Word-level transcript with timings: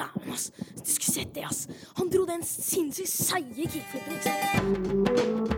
dæven, 0.00 0.32
ass. 0.34 0.50
Du 0.80 0.90
skulle 0.90 1.14
sett 1.14 1.34
det, 1.36 1.44
ass. 1.48 1.66
Han 2.00 2.10
dro 2.12 2.26
den 2.28 2.42
sinnssykt 2.46 3.12
seige 3.12 3.68
kickflipen, 3.68 4.12
ikke 4.16 4.24
sant? 4.28 5.50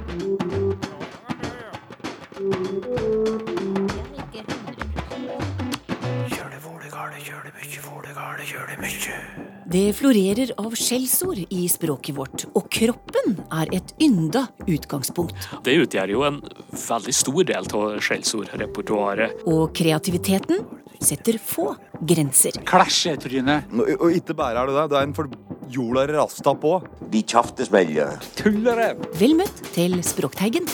Det 9.72 9.92
florerer 9.96 10.50
av 10.60 10.74
skjellsord 10.76 11.38
i 11.48 11.62
språket 11.70 12.16
vårt, 12.16 12.42
og 12.52 12.66
kroppen 12.72 13.38
er 13.56 13.70
et 13.72 13.94
ynda 14.04 14.42
utgangspunkt. 14.66 15.46
Det 15.64 15.78
utgjør 15.86 16.12
jo 16.12 16.24
en 16.26 16.40
veldig 16.76 17.14
stor 17.16 17.46
del 17.48 17.70
av 17.78 17.96
skjellsordrepertoaret. 18.04 19.46
Og 19.48 19.72
kreativiteten 19.76 20.60
setter 21.04 21.38
få 21.38 21.72
grenser. 22.00 22.56
Klasjetryne. 22.68 23.62
Og 23.98 24.08
ikke 24.14 24.36
bare 24.38 24.62
er 24.62 24.70
du 24.70 24.76
det, 24.76 24.88
du 24.92 24.96
er 24.98 25.06
en 25.06 25.16
for 25.16 25.30
jorda 25.72 26.06
rasta 26.12 26.54
på. 26.58 26.76
De 27.12 27.22
kjaftesmelger. 27.22 28.18
Tullerev. 28.38 29.02
Vel 29.20 29.36
møtt 29.38 29.64
til 29.74 29.98
Språkteigen. 30.06 30.68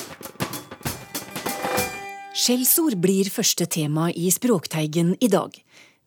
Skjellsord 2.38 2.95
blir 3.02 3.28
første 3.34 3.66
tema 3.66 4.12
i 4.14 4.28
Språkteigen 4.30 5.16
i 5.20 5.28
dag. 5.33 5.56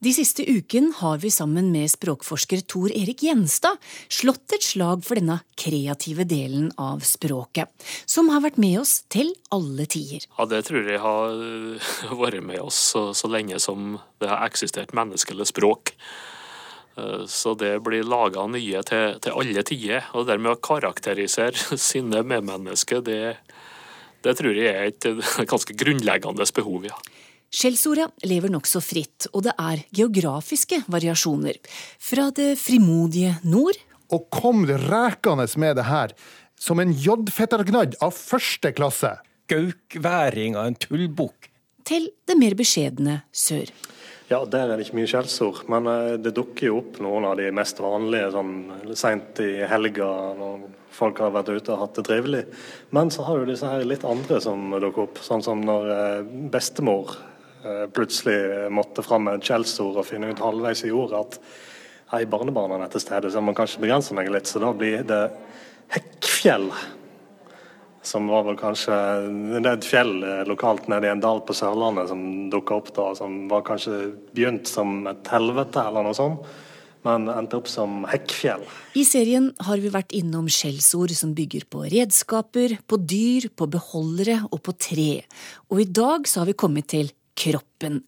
De 0.01 0.09
siste 0.09 0.41
uken 0.49 0.87
har 0.97 1.19
vi 1.21 1.29
sammen 1.29 1.67
med 1.69 1.85
språkforsker 1.91 2.63
Tor 2.65 2.89
Erik 2.89 3.19
Gjenstad 3.21 3.77
slått 4.09 4.55
et 4.55 4.65
slag 4.65 5.03
for 5.05 5.19
denne 5.19 5.35
kreative 5.53 6.25
delen 6.25 6.71
av 6.81 7.03
språket, 7.05 7.69
som 8.09 8.31
har 8.33 8.41
vært 8.41 8.57
med 8.57 8.79
oss 8.81 8.95
til 9.13 9.29
alle 9.53 9.85
tider. 9.85 10.25
Ja, 10.39 10.47
det 10.49 10.63
tror 10.65 10.89
jeg 10.89 11.03
har 11.03 11.37
øh, 11.37 11.93
vært 12.17 12.41
med 12.41 12.63
oss 12.63 12.81
så, 12.95 13.11
så 13.13 13.29
lenge 13.29 13.61
som 13.61 13.99
det 14.17 14.31
har 14.31 14.41
eksistert 14.49 14.97
menneskelig 14.97 15.51
språk. 15.51 15.93
Eh, 16.97 17.29
Så 17.29 17.53
det 17.53 17.75
blir 17.85 18.01
laga 18.01 18.49
nye 18.49 18.81
til, 18.81 19.21
til 19.21 19.37
alle 19.37 19.61
tider. 19.69 20.09
Og 20.17 20.25
dermed 20.25 20.55
å 20.55 20.61
karakterisere 20.65 21.77
sine 21.91 22.25
medmennesker, 22.25 23.05
det, 23.05 23.37
det 24.25 24.33
tror 24.41 24.57
jeg 24.57 24.73
er 24.73 24.89
et 24.89 25.11
øh, 25.13 25.21
ganske 25.45 25.77
grunnleggende 25.77 26.49
behov, 26.57 26.89
ja. 26.89 26.97
Skjellsorda 27.51 28.05
lever 28.23 28.47
nokså 28.47 28.79
fritt, 28.79 29.25
og 29.35 29.43
det 29.43 29.51
er 29.59 29.81
geografiske 29.91 30.85
variasjoner. 30.91 31.57
Fra 31.99 32.29
det 32.31 32.53
frimodige 32.61 33.33
nord 33.43 33.75
og 34.11 34.29
kom 34.31 34.63
rekende 34.67 35.47
med 35.59 35.75
det 35.75 35.87
her 35.89 36.13
som 36.55 36.79
en 36.79 36.93
jodfettergnadd 36.95 37.97
av 37.99 38.15
første 38.15 38.71
klasse. 38.75 39.17
Gaukværing 39.51 40.55
av 40.55 40.69
en 40.69 40.77
tullbukk. 40.79 41.49
til 41.83 42.11
det 42.29 42.37
mer 42.37 42.53
beskjedne 42.55 43.23
sør. 43.33 43.67
Ja, 44.29 44.45
der 44.45 44.69
er 44.69 44.77
det 44.77 44.85
ikke 44.85 44.99
mye 44.99 45.09
skjellsord, 45.09 45.63
men 45.67 45.87
eh, 45.89 46.13
det 46.21 46.31
dukker 46.37 46.67
jo 46.69 46.77
opp 46.77 46.99
noen 47.03 47.25
av 47.27 47.35
de 47.35 47.49
mest 47.51 47.81
vanlige 47.83 48.29
sånn 48.31 48.53
seint 48.95 49.41
i 49.43 49.65
helga 49.67 50.07
når 50.37 50.69
folk 50.93 51.19
har 51.19 51.33
vært 51.35 51.49
ute 51.51 51.73
og 51.73 51.81
hatt 51.81 51.97
det 51.97 52.05
trivelig. 52.07 52.43
Men 52.95 53.11
så 53.11 53.25
har 53.27 53.41
du 53.41 53.49
disse 53.49 53.67
her 53.67 53.83
litt 53.83 54.05
andre 54.07 54.39
som 54.39 54.69
dukker 54.77 55.09
opp, 55.09 55.19
sånn 55.25 55.43
som 55.43 55.65
når 55.67 55.91
eh, 55.97 56.31
bestemor 56.53 57.17
plutselig 57.93 58.71
måtte 58.73 59.03
fram 59.05 59.27
med 59.27 59.39
et 59.39 59.49
skjellsord 59.49 59.99
og 60.01 60.07
finne 60.07 60.31
ut 60.31 60.41
halvveis 60.41 60.85
i 60.87 60.93
ordet 60.95 61.19
at 61.19 61.37
hei, 62.11 62.25
barnebarna 62.27 62.79
er 62.83 62.91
til 62.91 63.03
stede, 63.03 63.29
så 63.31 63.39
jeg 63.39 63.47
må 63.47 63.55
kanskje 63.57 63.83
begrense 63.83 64.15
meg 64.17 64.31
litt. 64.33 64.49
Så 64.49 64.61
da 64.63 64.71
blir 64.75 65.05
det 65.07 65.21
Hekkfjell. 65.91 66.71
Som 68.01 68.31
var 68.31 68.47
vel 68.47 68.55
kanskje 68.57 68.95
Det 69.29 69.59
er 69.61 69.75
et 69.75 69.85
fjell 69.85 70.23
eh, 70.25 70.41
lokalt 70.49 70.87
nede 70.89 71.05
i 71.05 71.11
en 71.11 71.21
dal 71.21 71.43
på 71.45 71.53
Sørlandet 71.53 72.09
som 72.09 72.23
dukka 72.49 72.79
opp 72.79 72.89
da, 72.95 73.11
som 73.17 73.45
var 73.51 73.61
kanskje 73.67 73.99
begynt 74.33 74.71
som 74.71 75.05
et 75.11 75.29
helvete 75.29 75.83
eller 75.85 76.07
noe 76.07 76.17
sånt, 76.17 76.47
men 77.05 77.29
endte 77.29 77.59
opp 77.59 77.69
som 77.69 78.01
Hekkfjell. 78.09 78.65
I 78.97 79.05
serien 79.05 79.51
har 79.67 79.83
vi 79.83 79.93
vært 79.93 80.15
innom 80.17 80.49
skjellsord 80.49 81.13
som 81.17 81.35
bygger 81.37 81.67
på 81.69 81.85
redskaper, 81.93 82.79
på 82.89 83.01
dyr, 83.05 83.51
på 83.53 83.69
beholdere 83.69 84.39
og 84.49 84.63
på 84.65 84.73
tre. 84.89 85.11
Og 85.69 85.85
i 85.85 85.89
dag 86.01 86.25
så 86.29 86.41
har 86.41 86.49
vi 86.49 86.57
kommet 86.57 86.89
til 86.93 87.13
kroppen. 87.37 88.01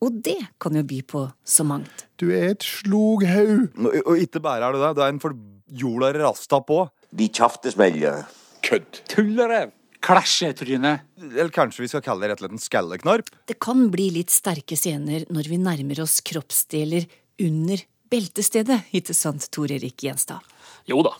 Og 0.00 0.16
det 0.24 0.38
kan 0.62 0.76
jo 0.78 0.84
by 0.86 1.00
på 1.04 1.26
så 1.44 1.66
mangt. 1.66 2.06
Du 2.20 2.30
er 2.32 2.54
et 2.54 2.64
sloghaug. 2.64 3.68
Og 4.06 4.14
ikke 4.16 4.40
bare 4.42 4.64
er 4.68 4.72
du 4.72 4.80
det, 4.80 4.94
du 4.96 5.02
er 5.04 5.12
en 5.12 5.20
for 5.22 5.36
jorda 5.70 6.14
rasta 6.16 6.62
på. 6.64 6.86
De 7.12 7.28
kjaftesmelger. 7.28 8.24
Kødd. 8.64 9.02
Tullerev. 9.12 9.74
Klasjetryne. 10.00 10.94
Eller 11.20 11.52
kanskje 11.52 11.84
vi 11.84 11.90
skal 11.92 12.04
kalle 12.04 12.24
det 12.24 12.32
rett 12.32 12.40
og 12.40 12.46
slett 12.46 12.56
en 12.56 12.64
skalleknarp. 12.64 13.28
Det 13.50 13.58
kan 13.60 13.90
bli 13.92 14.08
litt 14.14 14.32
sterke 14.32 14.78
scener 14.78 15.26
når 15.28 15.50
vi 15.52 15.60
nærmer 15.60 16.00
oss 16.06 16.22
kroppsdeler 16.24 17.04
under 17.44 17.84
beltestedet, 18.10 18.80
ikke 18.96 19.14
sant, 19.14 19.44
Tor 19.54 19.70
Erik 19.70 20.00
Gjenstad? 20.02 20.40
Jo 20.88 21.04
da. 21.06 21.12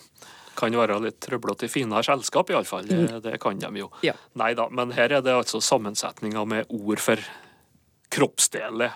Kan 0.59 0.75
være 0.75 0.99
litt 1.03 1.21
trøblete 1.23 1.67
i 1.67 1.71
finere 1.71 2.03
selskap, 2.05 2.51
iallfall. 2.51 2.87
Det, 2.87 3.21
det 3.23 3.37
kan 3.41 3.59
de 3.59 3.71
jo. 3.79 3.87
Ja. 4.05 4.15
Nei 4.39 4.51
da, 4.57 4.67
men 4.69 4.91
her 4.97 5.17
er 5.17 5.23
det 5.23 5.35
altså 5.35 5.61
sammensetninger 5.63 6.47
med 6.49 6.75
ord 6.75 7.01
for 7.03 7.23
kroppsdeler 8.11 8.91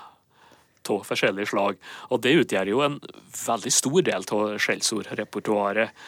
av 0.86 1.02
forskjellige 1.08 1.50
slag. 1.50 1.80
Og 2.12 2.22
det 2.22 2.36
utgjør 2.44 2.70
jo 2.70 2.84
en 2.86 3.00
veldig 3.46 3.74
stor 3.74 4.06
del 4.06 4.28
av 4.36 4.46
skjellsordrepertoaret. 4.62 6.06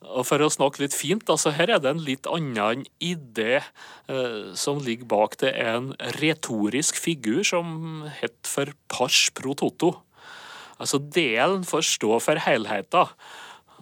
Og 0.00 0.24
for 0.24 0.40
å 0.40 0.48
snakke 0.52 0.80
litt 0.80 0.96
fint, 0.96 1.28
altså 1.28 1.52
her 1.52 1.74
er 1.74 1.80
det 1.82 1.90
en 1.90 2.04
litt 2.04 2.28
annen 2.30 2.86
idé 3.04 3.60
eh, 3.60 4.52
som 4.56 4.80
ligger 4.80 5.08
bak. 5.10 5.36
Det 5.42 5.52
er 5.52 5.74
en 5.76 5.90
retorisk 6.16 6.96
figur 7.00 7.44
som 7.44 8.06
heter 8.20 8.48
for 8.48 8.72
pars 8.92 9.26
pro 9.36 9.52
toto. 9.52 9.98
Altså 10.80 11.02
delen 11.12 11.66
får 11.68 11.84
stå 11.84 12.16
for 12.24 12.40
helheten. 12.40 13.12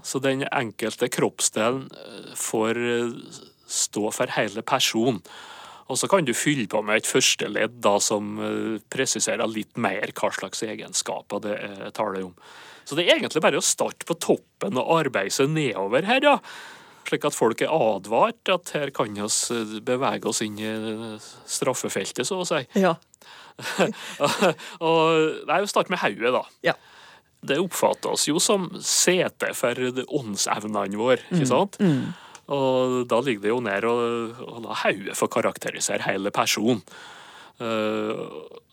Så 0.07 0.21
den 0.23 0.45
enkelte 0.47 1.09
kroppsdelen 1.13 1.87
eh, 1.93 2.33
får 2.39 2.83
eh, 2.83 3.39
stå 3.69 4.11
for 4.15 4.37
hele 4.39 4.65
personen. 4.67 5.23
Og 5.89 5.97
så 5.97 6.09
kan 6.11 6.27
du 6.27 6.35
fylle 6.37 6.69
på 6.69 6.83
med 6.85 7.01
et 7.01 7.09
første 7.09 7.49
ledd 7.49 7.79
da, 7.85 7.97
som 8.03 8.39
eh, 8.45 8.81
presiserer 8.93 9.49
litt 9.51 9.79
mer 9.81 10.13
hva 10.15 10.33
slags 10.35 10.65
egenskaper 10.67 11.45
det 11.45 11.55
er 11.59 11.95
tale 11.97 12.27
om. 12.29 12.35
Så 12.89 12.97
det 12.97 13.05
er 13.05 13.19
egentlig 13.19 13.45
bare 13.45 13.61
å 13.61 13.65
starte 13.65 14.09
på 14.09 14.17
toppen 14.17 14.79
og 14.81 14.93
arbeide 15.01 15.35
seg 15.35 15.53
nedover 15.53 16.07
her, 16.09 16.25
ja. 16.25 16.37
Slik 17.09 17.25
at 17.25 17.37
folk 17.37 17.63
er 17.65 17.73
advart 17.73 18.51
at 18.53 18.73
her 18.77 18.93
kan 18.93 19.17
vi 19.17 19.81
bevege 19.85 20.29
oss 20.29 20.43
inn 20.45 20.59
i 20.61 20.73
straffefeltet, 21.49 22.27
så 22.29 22.43
å 22.43 22.49
si. 22.49 22.61
Ja. 22.77 22.95
og 24.85 25.45
Nei, 25.49 25.61
vi 25.65 25.71
starter 25.73 25.93
med 25.93 26.03
hodet, 26.03 26.33
da. 26.37 26.43
Ja. 26.69 26.77
Det 27.41 27.61
oppfattes 27.63 28.27
jo 28.29 28.41
som 28.43 28.67
sete 28.83 29.53
for 29.55 29.79
åndsevnene 30.19 30.99
våre, 30.99 31.21
ikke 31.31 31.47
sant? 31.49 31.79
Og 32.49 33.05
da 33.09 33.21
ligger 33.21 33.45
det 33.45 33.53
jo 33.53 33.61
ned 33.63 33.85
å 33.85 33.95
å 34.49 34.65
la 34.65 34.77
hodet 34.83 35.17
få 35.19 35.29
karakterisere 35.31 36.07
hele 36.09 36.33
personen. 36.35 36.83
Uh, 37.59 38.15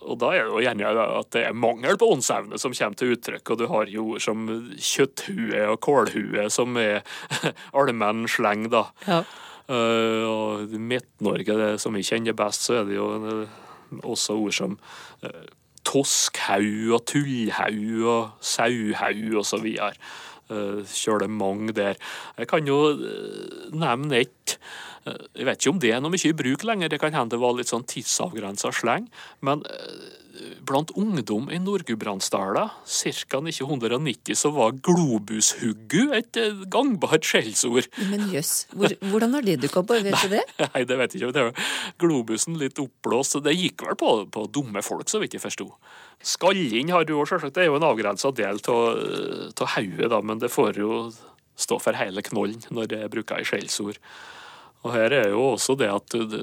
og 0.06 0.20
da 0.22 0.28
er 0.36 0.44
det 0.46 0.52
jo 0.54 0.62
gjerne 0.62 0.90
at 1.02 1.32
det 1.34 1.42
er 1.48 1.58
mangel 1.58 1.98
på 1.98 2.12
åndsevne 2.14 2.60
som 2.62 2.74
kommer 2.78 3.00
til 3.00 3.16
uttrykk, 3.16 3.52
og 3.52 3.58
du 3.58 3.66
har 3.72 3.90
jo 3.90 4.04
ord 4.14 4.22
som 4.22 4.44
kjøtthue 4.78 5.64
og 5.72 5.80
kålhue 5.82 6.46
som 6.54 6.78
er 6.78 7.02
allmenn 7.80 8.28
sleng, 8.30 8.68
da. 8.74 8.86
Ja. 9.10 9.24
Uh, 9.66 10.24
og 10.30 10.76
i 10.78 10.78
Midt-Norge, 10.78 11.76
som 11.82 11.98
vi 11.98 12.06
kjenner 12.06 12.38
best, 12.38 12.68
så 12.68 12.84
er 12.84 12.86
det 12.86 13.00
jo 13.00 13.08
eh, 13.18 13.56
også 14.06 14.38
ord 14.38 14.54
som 14.54 14.78
uh, 15.26 15.46
toskhaug 15.86 16.96
og 16.98 17.06
tullhaug 17.10 18.08
og 18.10 18.32
sauhaug 18.42 19.38
og 19.42 19.46
så 19.48 19.62
videre. 19.64 19.94
Kjører 20.50 21.26
det 21.26 21.30
mange 21.34 21.74
der. 21.74 21.96
Jeg 22.38 22.50
kan 22.52 22.68
jo 22.70 22.80
eh, 22.94 23.70
nevne 23.74 24.20
ett. 24.20 24.58
Eh, 25.08 25.18
Jeg 25.40 25.48
vet 25.48 25.58
ikke 25.62 25.74
om 25.74 25.80
det 25.82 25.94
er 25.96 26.04
noe 26.04 26.14
mye 26.14 26.30
i 26.30 26.38
bruk 26.38 26.66
lenger, 26.68 26.92
det 26.94 27.00
kan 27.02 27.14
hende 27.18 27.34
det 27.34 27.42
var 27.42 27.56
litt 27.58 27.72
sånn 27.72 27.88
tidsavgrensa 27.90 28.70
sleng. 28.74 29.08
Men 29.42 29.66
eh, 29.66 30.25
blant 30.66 30.92
ungdom 30.98 31.48
i 31.54 31.60
Nord-Gudbrandsdala, 31.62 32.66
ca. 32.86 33.40
1990, 33.40 34.36
så 34.38 34.52
var 34.56 34.76
globushuggu 34.86 36.14
et 36.18 36.40
eh, 36.40 36.64
gangbart 36.72 37.28
skjellsord. 37.28 37.90
Men 38.12 38.28
jøss, 38.34 38.54
hvor, 38.76 38.96
hvordan 39.12 39.38
har 39.38 39.46
det 39.46 39.60
dukka 39.64 39.84
opp? 39.84 39.94
Vet 39.96 40.18
du 40.26 40.34
det? 40.36 40.44
Nei, 40.66 40.84
det 40.88 40.98
vet 41.00 41.16
jeg 41.16 41.24
ikke. 41.24 41.36
Det 41.36 41.46
var 41.50 41.70
globusen 42.02 42.60
litt 42.62 42.82
oppblåst. 42.82 43.38
så 43.38 43.44
Det 43.46 43.56
gikk 43.56 43.86
vel 43.88 44.00
på, 44.00 44.12
på 44.32 44.48
dumme 44.54 44.84
folk, 44.86 45.08
så 45.12 45.22
vidt 45.24 45.38
jeg 45.38 45.44
forsto. 45.44 45.70
Skalling 46.26 46.92
har 46.96 47.08
du 47.08 47.16
òg, 47.18 47.28
sjølsagt. 47.30 47.56
Det 47.58 47.66
er 47.66 47.72
jo 47.72 47.80
en 47.80 47.88
avgrensa 47.88 48.34
del 48.36 48.62
av 48.72 49.66
hodet, 49.76 50.10
da, 50.12 50.22
men 50.24 50.42
det 50.42 50.54
får 50.54 50.82
jo 50.82 51.06
stå 51.56 51.80
for 51.80 51.96
hele 51.96 52.24
knollen 52.26 52.66
når 52.74 52.90
det 52.92 53.04
er 53.04 53.12
bruka 53.12 53.40
i 53.40 53.48
skjellsord. 53.48 54.00
Og 54.86 54.92
her 54.94 55.14
er 55.18 55.32
jo 55.34 55.54
også 55.54 55.78
det 55.80 55.88
at 55.90 56.14
det, 56.14 56.42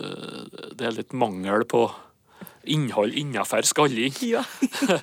det 0.79 0.89
er 0.89 0.97
litt 0.97 1.13
mangel 1.15 1.67
på 1.69 1.85
innhold 2.65 3.15
innenfor 3.19 3.67
skalling. 3.69 4.15
Ja. 4.33 4.45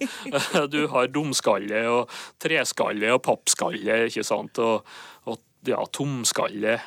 du 0.73 0.81
har 0.91 1.09
dumskalle 1.11 1.83
og 1.91 2.11
treskalle 2.41 3.13
og 3.15 3.21
pappskalle, 3.25 4.06
ikke 4.07 4.23
sant, 4.27 4.59
og, 4.63 4.85
og 5.29 5.39
ja, 5.67 5.79
tomskalle. 5.94 6.79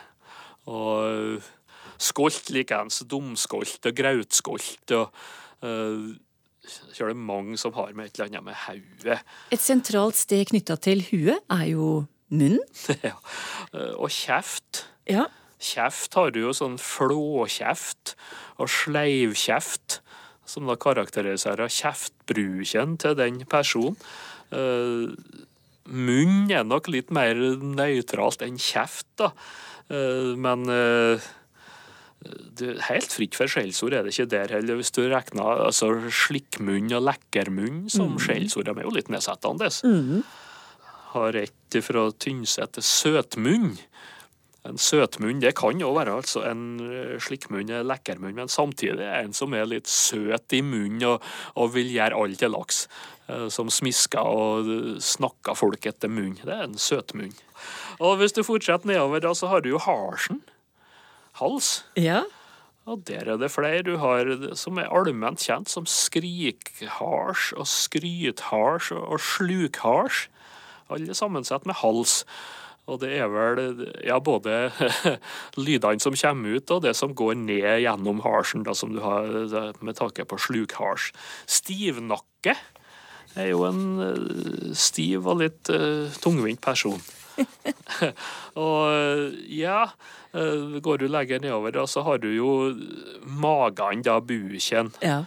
Og 0.70 1.42
skolt 2.02 2.50
likeens, 2.54 3.02
dumskolt 3.10 3.88
og 3.90 3.96
grautskolt. 3.98 4.94
og 4.98 5.10
uh, 5.62 6.12
så 6.62 7.04
er 7.04 7.10
det 7.10 7.18
mange 7.18 7.58
som 7.58 7.74
har 7.74 7.90
med 7.94 8.06
et 8.06 8.18
eller 8.18 8.30
annet 8.30 8.44
med 8.46 8.58
hodet. 8.66 9.18
Et 9.50 9.60
sentralt 9.62 10.18
sted 10.18 10.46
knytta 10.52 10.76
til 10.78 11.02
huet 11.10 11.40
er 11.50 11.64
jo 11.72 12.04
munnen. 12.30 12.62
ja. 13.08 13.16
Eh, 13.74 13.94
Og 13.98 14.10
kjeft. 14.14 14.84
Ja. 15.10 15.26
Kjeft 15.62 16.14
har 16.18 16.30
du 16.34 16.40
jo 16.44 16.52
sånn 16.54 16.78
flåkjeft 16.80 18.14
og 18.62 18.70
sleivkjeft, 18.70 20.00
som 20.48 20.68
da 20.68 20.76
karakteriserer 20.80 21.70
kjeftbruken 21.72 22.96
til 23.02 23.18
den 23.18 23.42
personen. 23.50 23.98
Uh, 24.52 25.12
munn 25.88 26.50
er 26.52 26.66
nok 26.66 26.90
litt 26.92 27.12
mer 27.14 27.38
nøytralt 27.62 28.44
enn 28.44 28.58
kjeft, 28.60 29.08
da. 29.20 29.32
Uh, 29.92 30.34
men 30.40 30.66
uh, 30.68 31.30
det 32.58 32.76
helt 32.86 33.14
fritt 33.14 33.36
for 33.38 33.50
skjellsord 33.50 33.96
er 33.96 34.04
det 34.04 34.14
ikke 34.14 34.30
der 34.30 34.52
heller. 34.58 34.78
Hvis 34.78 34.94
du 34.94 35.02
regner 35.10 35.64
altså, 35.66 35.90
slikkmunn 36.06 36.92
og 36.94 37.06
lekkermunn 37.08 37.86
som 37.92 38.18
skjellsord, 38.22 38.68
de 38.68 38.76
er 38.76 38.86
jo 38.86 38.94
litt 38.94 39.10
nedsettende. 39.12 39.70
Har 41.12 41.38
et 41.40 41.80
fra 41.84 42.06
Tynset 42.22 42.76
til 42.76 42.86
søtmunn. 42.86 43.72
En 44.68 44.76
søtmunn 44.78 45.40
det 45.42 45.56
kan 45.58 45.80
jo 45.82 45.88
være 45.96 46.12
altså 46.20 46.44
en 46.46 46.60
eh, 46.86 47.16
slikkmunn, 47.18 47.70
en 47.74 47.88
lekkermunn, 47.88 48.36
men 48.36 48.50
samtidig 48.52 49.02
er 49.02 49.24
en 49.24 49.32
som 49.34 49.54
er 49.58 49.66
litt 49.66 49.90
søt 49.90 50.54
i 50.54 50.60
munnen 50.62 51.02
og, 51.08 51.24
og 51.58 51.72
vil 51.74 51.90
gjøre 51.90 52.14
alt 52.22 52.38
til 52.38 52.54
laks. 52.54 52.84
eh, 53.26 53.48
Som 53.50 53.72
smisker 53.74 54.22
og 54.22 54.70
eh, 54.70 55.00
snakker 55.02 55.58
folk 55.58 55.88
etter 55.90 56.12
munn. 56.12 56.36
Det 56.38 56.52
er 56.54 56.68
en 56.68 56.78
søtmunn. 56.78 57.34
Og 57.98 58.20
hvis 58.20 58.32
du 58.38 58.44
fortsetter 58.46 58.86
nedover, 58.92 59.20
da, 59.26 59.34
så 59.34 59.50
har 59.50 59.66
du 59.66 59.72
jo 59.72 59.82
harsen. 59.82 60.44
Hals. 61.42 61.82
ja. 61.98 62.22
Og 62.82 63.04
der 63.06 63.28
er 63.30 63.36
det 63.38 63.52
flere 63.54 63.84
du 63.86 63.92
har 64.02 64.26
som 64.58 64.78
er 64.82 64.88
allment 64.90 65.38
kjent 65.38 65.70
som 65.70 65.84
skrikhars 65.86 67.52
og 67.54 67.68
skrythars 67.70 68.88
og 68.90 69.20
slukhars. 69.22 70.24
Alle 70.90 71.14
sammensatt 71.14 71.62
med 71.66 71.78
hals. 71.78 72.24
Og 72.92 73.00
det 73.00 73.14
er 73.16 73.30
vel 73.32 73.86
ja, 74.04 74.18
både 74.20 74.68
lydene 75.66 76.02
som 76.02 76.16
kommer 76.18 76.58
ut, 76.58 76.74
og 76.74 76.84
det 76.84 76.94
som 76.98 77.14
går 77.16 77.38
ned 77.40 77.82
gjennom 77.86 78.20
harsen, 78.26 78.66
da, 78.66 78.76
som 78.76 78.92
du 78.92 79.00
har 79.04 79.72
med 79.80 79.96
tanke 79.98 80.26
på 80.28 80.40
slukhars. 80.40 81.10
Stivnakke 81.48 82.56
er 83.38 83.48
jo 83.48 83.64
en 83.64 83.84
eh, 84.04 84.72
stiv 84.76 85.28
og 85.30 85.40
litt 85.40 85.70
uh, 85.72 86.12
tungvint 86.20 86.60
person. 86.60 87.00
og 88.60 89.38
ja, 89.48 89.86
eh, 90.36 90.80
går 90.84 91.00
du 91.00 91.06
lenger 91.08 91.40
nedover, 91.40 91.72
da, 91.78 91.86
så 91.88 92.04
har 92.04 92.20
du 92.20 92.28
jo 92.34 92.50
magen, 93.24 94.04
da, 94.04 94.20
buken. 94.20 94.92
ja. 95.00 95.22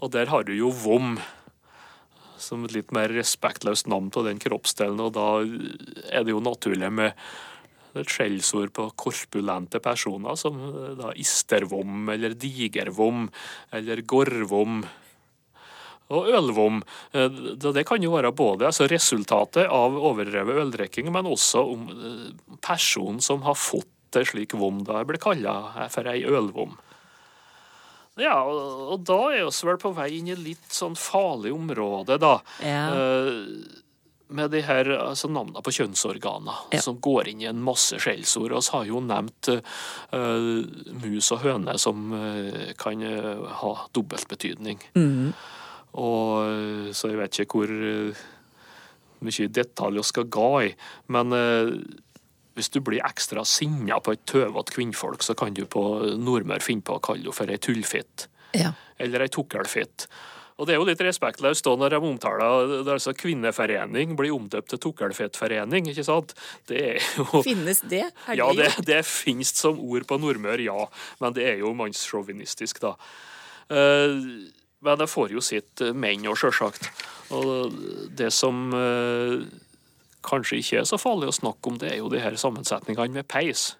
Og 0.00 0.12
der 0.14 0.30
har 0.32 0.46
du 0.48 0.54
jo 0.56 0.70
vom, 0.72 1.18
som 2.42 2.64
et 2.66 2.74
litt 2.74 2.90
mer 2.96 3.12
respektløst 3.14 3.88
navn 3.90 4.10
på 4.12 4.24
den 4.26 4.40
kroppsdelen. 4.42 5.00
Og 5.04 5.14
da 5.16 5.28
er 6.10 6.26
det 6.26 6.34
jo 6.34 6.42
naturlig 6.44 6.90
med 6.92 7.14
et 7.98 8.10
skjellsord 8.10 8.72
på 8.76 8.86
korpulente 8.98 9.80
personer, 9.82 10.36
som 10.38 10.58
da 10.98 11.12
istervom, 11.18 12.08
eller 12.12 12.36
digervom, 12.38 13.28
eller 13.74 14.02
gorvom 14.06 14.82
Og 16.10 16.26
ølvom. 16.26 16.82
Eh, 17.14 17.28
Det 17.70 17.84
kan 17.86 18.02
jo 18.02 18.10
være 18.10 18.32
både 18.34 18.66
altså 18.66 18.88
resultatet 18.90 19.68
av 19.70 19.94
overdrevet 19.94 20.58
øldrikking, 20.58 21.06
men 21.12 21.28
også 21.30 21.62
om 21.62 21.86
eh, 21.86 22.56
personen 22.58 23.20
som 23.22 23.42
har 23.42 23.54
fått 23.54 24.18
en 24.18 24.26
slik 24.26 24.56
vom. 24.58 24.82
Da 24.82 25.04
blir 25.04 25.22
kalla 25.22 25.86
for 25.88 26.10
ei 26.10 26.24
ølvom. 26.26 26.74
Ja, 28.22 28.38
og, 28.44 28.80
og 28.94 29.04
da 29.08 29.18
er 29.34 29.46
vi 29.48 29.68
vel 29.68 29.78
på 29.80 29.92
vei 29.96 30.08
inn 30.18 30.30
i 30.32 30.38
litt 30.38 30.72
sånn 30.74 30.96
farlig 30.98 31.52
område, 31.56 32.18
da. 32.20 32.36
Ja. 32.64 32.82
Uh, 32.94 33.78
med 34.30 34.52
de 34.54 34.60
her 34.62 34.86
altså, 34.94 35.26
navnene 35.32 35.62
på 35.66 35.72
kjønnsorganer, 35.74 36.60
Ja. 36.70 36.80
som 36.84 37.00
går 37.02 37.32
inn 37.32 37.40
i 37.42 37.48
en 37.50 37.62
masse 37.66 37.98
skjellsord. 37.98 38.52
Vi 38.54 38.74
har 38.76 38.84
jo 38.86 39.00
nevnt 39.02 39.48
uh, 39.50 40.60
mus 41.02 41.32
og 41.34 41.42
høne, 41.42 41.74
som 41.82 42.12
uh, 42.14 42.68
kan 42.78 43.02
uh, 43.02 43.48
ha 43.62 43.72
dobbeltbetydning. 43.96 44.78
Mm. 44.94 45.32
Og 45.98 46.94
så 46.94 47.08
jeg 47.10 47.18
vet 47.18 47.40
ikke 47.42 47.58
hvor 47.58 47.72
mye 49.26 49.48
detalj 49.50 49.98
vi 49.98 50.04
skal 50.06 50.28
ga 50.30 50.50
i, 50.62 50.68
men 51.10 51.34
hvis 52.58 52.72
du 52.74 52.80
blir 52.84 53.04
ekstra 53.06 53.44
sinna 53.46 54.00
på 54.02 54.16
et 54.16 54.26
tøvete 54.28 54.74
kvinnfolk, 54.74 55.22
så 55.24 55.36
kan 55.38 55.54
du 55.56 55.64
på 55.70 55.84
Nordmøre 56.18 56.64
finne 56.64 56.84
på 56.86 56.98
å 56.98 57.04
kalle 57.04 57.24
henne 57.24 57.36
for 57.36 57.52
ei 57.52 57.60
tullfitt 57.62 58.28
ja. 58.58 58.74
eller 58.98 59.26
ei 59.26 59.32
tukkelfitt. 59.32 60.08
Og 60.60 60.66
det 60.68 60.74
er 60.74 60.80
jo 60.80 60.84
litt 60.84 61.00
respektløst 61.00 61.64
da 61.64 61.72
når 61.80 61.94
de 61.94 61.98
omtaler 62.04 62.72
det 62.72 62.80
er 62.82 62.98
altså 62.98 63.14
kvinneforening 63.16 64.12
blir 64.18 64.34
omdøpt 64.36 64.74
til 64.74 64.82
tukkelfettforening, 64.84 65.88
ikke 65.88 66.04
sant? 66.04 66.34
Det 66.68 66.82
er 66.90 67.06
jo 67.16 67.40
Finnes 67.46 67.80
det? 67.88 68.04
Er 68.28 68.36
ja, 68.42 68.50
det, 68.56 68.68
det 68.84 69.00
finnes 69.08 69.54
som 69.56 69.80
ord 69.80 70.04
på 70.08 70.20
Nordmøre, 70.20 70.60
ja. 70.66 70.84
Men 71.22 71.36
det 71.36 71.48
er 71.48 71.62
jo 71.62 71.72
mannssjåvinistisk, 71.78 72.82
da. 72.84 72.92
Eh, 73.72 74.20
men 74.84 75.00
det 75.00 75.08
får 75.08 75.32
jo 75.32 75.44
sitt 75.44 75.80
eh, 75.84 75.96
menn 75.96 76.28
òg, 76.28 76.36
sjølsagt. 76.40 76.90
Og 77.36 77.72
det 78.16 78.28
som 78.34 78.68
eh, 78.76 79.48
kanskje 80.26 80.60
ikke 80.60 80.80
er 80.80 80.88
så 80.88 80.98
farlig 81.00 81.30
å 81.30 81.36
snakke 81.36 81.70
om, 81.70 81.78
det 81.80 81.92
er 81.92 82.00
jo 82.00 82.10
de 82.12 82.22
her 82.22 82.36
sammensetningene 82.40 83.20
med 83.20 83.28
peis. 83.30 83.74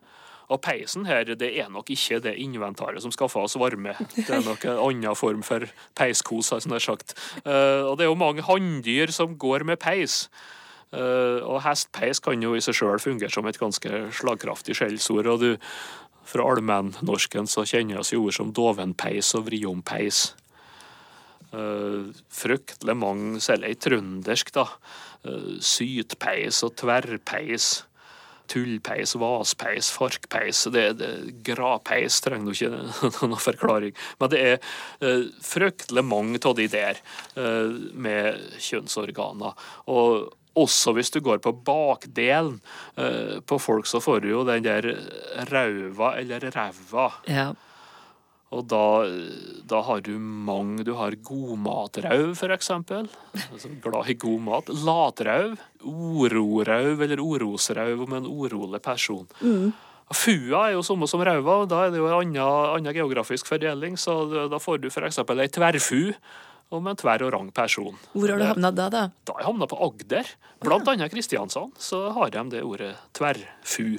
Og 0.51 0.59
peisen 0.65 1.05
her, 1.07 1.29
det 1.39 1.53
er 1.63 1.69
nok 1.71 1.93
ikke 1.95 2.19
det 2.25 2.35
inventaret 2.43 3.03
som 3.05 3.13
skaffer 3.15 3.45
oss 3.47 3.55
varme. 3.61 3.95
Det 4.17 4.33
er 4.35 4.43
nok 4.43 4.65
en 4.67 4.81
annen 4.83 5.19
form 5.19 5.45
for 5.47 5.69
peiskos, 5.99 6.51
har 6.51 6.65
jeg 6.65 6.83
sagt. 6.83 7.15
Eh, 7.45 7.87
og 7.87 7.95
det 7.99 8.07
er 8.07 8.11
jo 8.11 8.19
mange 8.19 8.43
hanndyr 8.43 9.15
som 9.15 9.39
går 9.39 9.63
med 9.69 9.79
peis. 9.79 10.25
Eh, 10.91 11.39
og 11.47 11.63
hestpeis 11.63 12.19
kan 12.19 12.43
jo 12.43 12.57
i 12.59 12.65
seg 12.65 12.81
sjøl 12.81 12.99
fungere 12.99 13.31
som 13.31 13.47
et 13.47 13.61
ganske 13.63 14.03
slagkraftig 14.19 14.75
skjellsord. 14.75 15.31
Og 15.31 15.45
du, 15.45 15.51
fra 16.27 16.47
allmennnorsken 16.51 17.47
så 17.51 17.63
kjenner 17.67 18.03
vi 18.03 18.19
ord 18.19 18.35
som 18.35 18.51
dovenpeis 18.55 19.31
og 19.39 19.47
vriompeis. 19.47 20.33
Uh, 21.51 22.15
fryktelig 22.31 22.95
mange, 22.95 23.41
særlig 23.43 23.73
i 23.75 23.79
trøndersk, 23.83 24.53
da. 24.55 24.69
Uh, 25.21 25.59
sytpeis 25.61 26.63
og 26.65 26.75
tverrpeis. 26.81 27.85
Tullpeis, 28.51 29.13
vaspeis, 29.21 29.91
farkpeis. 29.95 30.65
Det, 30.75 30.85
det, 30.99 31.11
Grapeis 31.47 32.17
trenger 32.25 32.51
du 32.51 32.57
ikke 32.57 33.11
noen 33.29 33.37
forklaring. 33.39 33.95
Men 34.19 34.33
det 34.33 34.41
er 34.41 34.59
uh, 35.05 35.29
fryktelig 35.45 36.05
mange 36.09 36.41
av 36.41 36.57
de 36.59 36.67
der 36.73 37.01
uh, 37.37 37.71
med 37.93 38.41
kjønnsorganer. 38.59 39.69
Og 39.93 40.31
også 40.59 40.97
hvis 40.97 41.13
du 41.15 41.21
går 41.23 41.39
på 41.45 41.53
bakdelen 41.65 42.57
på 43.47 43.59
folk, 43.63 43.87
så 43.87 44.01
får 44.03 44.25
du 44.25 44.33
jo 44.33 44.41
den 44.45 44.65
der 44.67 44.89
rauva 45.49 46.11
eller 46.19 46.43
ræva. 46.51 47.07
Ja. 47.31 47.53
Og 48.51 48.65
da, 48.67 48.81
da 49.71 49.79
har 49.87 50.01
du 50.03 50.17
mange 50.19 50.83
Du 50.83 50.95
har 50.99 51.15
godmatrauv, 51.15 52.33
eksempel. 52.57 53.07
Altså, 53.53 53.69
glad 53.85 54.09
i 54.11 54.17
god 54.19 54.41
mat. 54.43 54.73
Latrauv. 54.75 55.55
Ororau 55.87 56.97
eller 57.01 57.23
orosrauv 57.23 58.03
om 58.09 58.17
en 58.19 58.27
urolig 58.27 58.81
person. 58.83 59.29
Fua 60.11 60.65
er 60.67 60.73
jo 60.75 60.83
samme 60.83 61.07
som 61.07 61.23
rauva, 61.23 61.61
da 61.71 61.85
er 61.87 61.93
det 61.95 62.01
jo 62.03 62.09
en 62.11 62.35
annen, 62.35 62.91
geografisk 62.97 63.47
fordeling. 63.47 63.95
Så 63.97 64.17
da- 64.51 64.59
får 64.59 64.81
du 64.83 64.89
eksempel 65.07 65.39
ei 65.41 65.47
tverrfu 65.49 66.13
om 66.73 66.87
en 66.91 66.97
tverr 66.97 67.23
og 67.29 67.33
rang 67.33 67.53
person. 67.55 67.95
Hvor 68.15 68.29
har 68.31 68.39
du 68.39 68.45
havna 68.45 68.71
da, 68.75 68.89
da? 68.91 69.05
Da 69.27 69.33
har 69.33 69.41
jeg 69.45 69.47
havna 69.53 69.67
på 69.71 69.79
Agder. 69.87 70.27
Blant 70.61 70.89
annet 70.89 71.11
Kristiansand. 71.13 71.73
Så 71.79 72.11
har 72.15 72.31
de 72.31 72.45
det 72.51 72.65
ordet 72.67 72.97
tverrfu. 73.15 73.99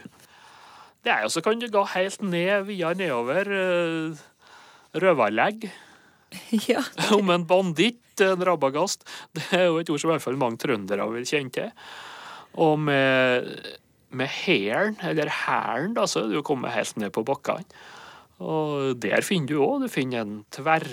Det 1.03 1.10
er 1.15 1.24
jo 1.24 1.29
så 1.34 1.41
kan 1.41 1.58
du 1.58 1.67
gå 1.72 1.86
helt 1.96 2.22
ned, 2.22 2.65
videre 2.67 2.93
nedover. 2.96 3.48
eh, 3.48 4.17
Røverlegg 4.98 5.69
Ja. 6.71 6.81
om 7.15 7.29
en 7.33 7.45
banditt, 7.48 8.21
en 8.24 8.43
rabagast. 8.48 9.03
Det 9.36 9.48
er 9.57 9.65
jo 9.67 9.79
et 9.81 9.89
ord 9.91 10.00
som 10.01 10.12
i 10.12 10.13
hvert 10.15 10.25
fall 10.25 10.39
mange 10.39 10.60
trøndere 10.62 11.07
vil 11.12 11.27
kjenne 11.27 11.51
til. 11.55 11.71
Og 12.62 12.77
med, 12.79 13.48
med 14.15 14.31
hæren, 14.31 14.98
eller 15.07 15.31
hæren, 15.45 15.95
da, 15.98 16.05
så 16.07 16.25
er 16.25 16.31
du 16.36 16.43
kommet 16.45 16.75
helt 16.75 16.98
ned 17.00 17.12
på 17.15 17.24
bakkene. 17.27 17.67
Og 18.41 18.95
der 19.03 19.21
finner 19.25 19.51
du 19.51 19.60
òg, 19.62 19.83
du 19.83 19.91
finner 19.91 20.24
en 20.25 20.39
tverr, 20.55 20.88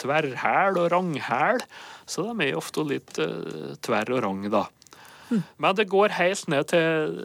tverrhæl 0.00 0.78
og 0.80 0.90
ranghæl. 0.94 1.60
Så 2.08 2.24
de 2.30 2.46
er 2.48 2.56
ofte 2.58 2.86
litt 2.88 3.18
uh, 3.20 3.74
tverr 3.84 4.14
og 4.16 4.22
rang, 4.24 4.46
da. 4.52 4.64
Men 5.62 5.76
det 5.78 5.88
går 5.90 6.16
helt 6.16 6.48
ned 6.52 6.70
til, 6.72 7.20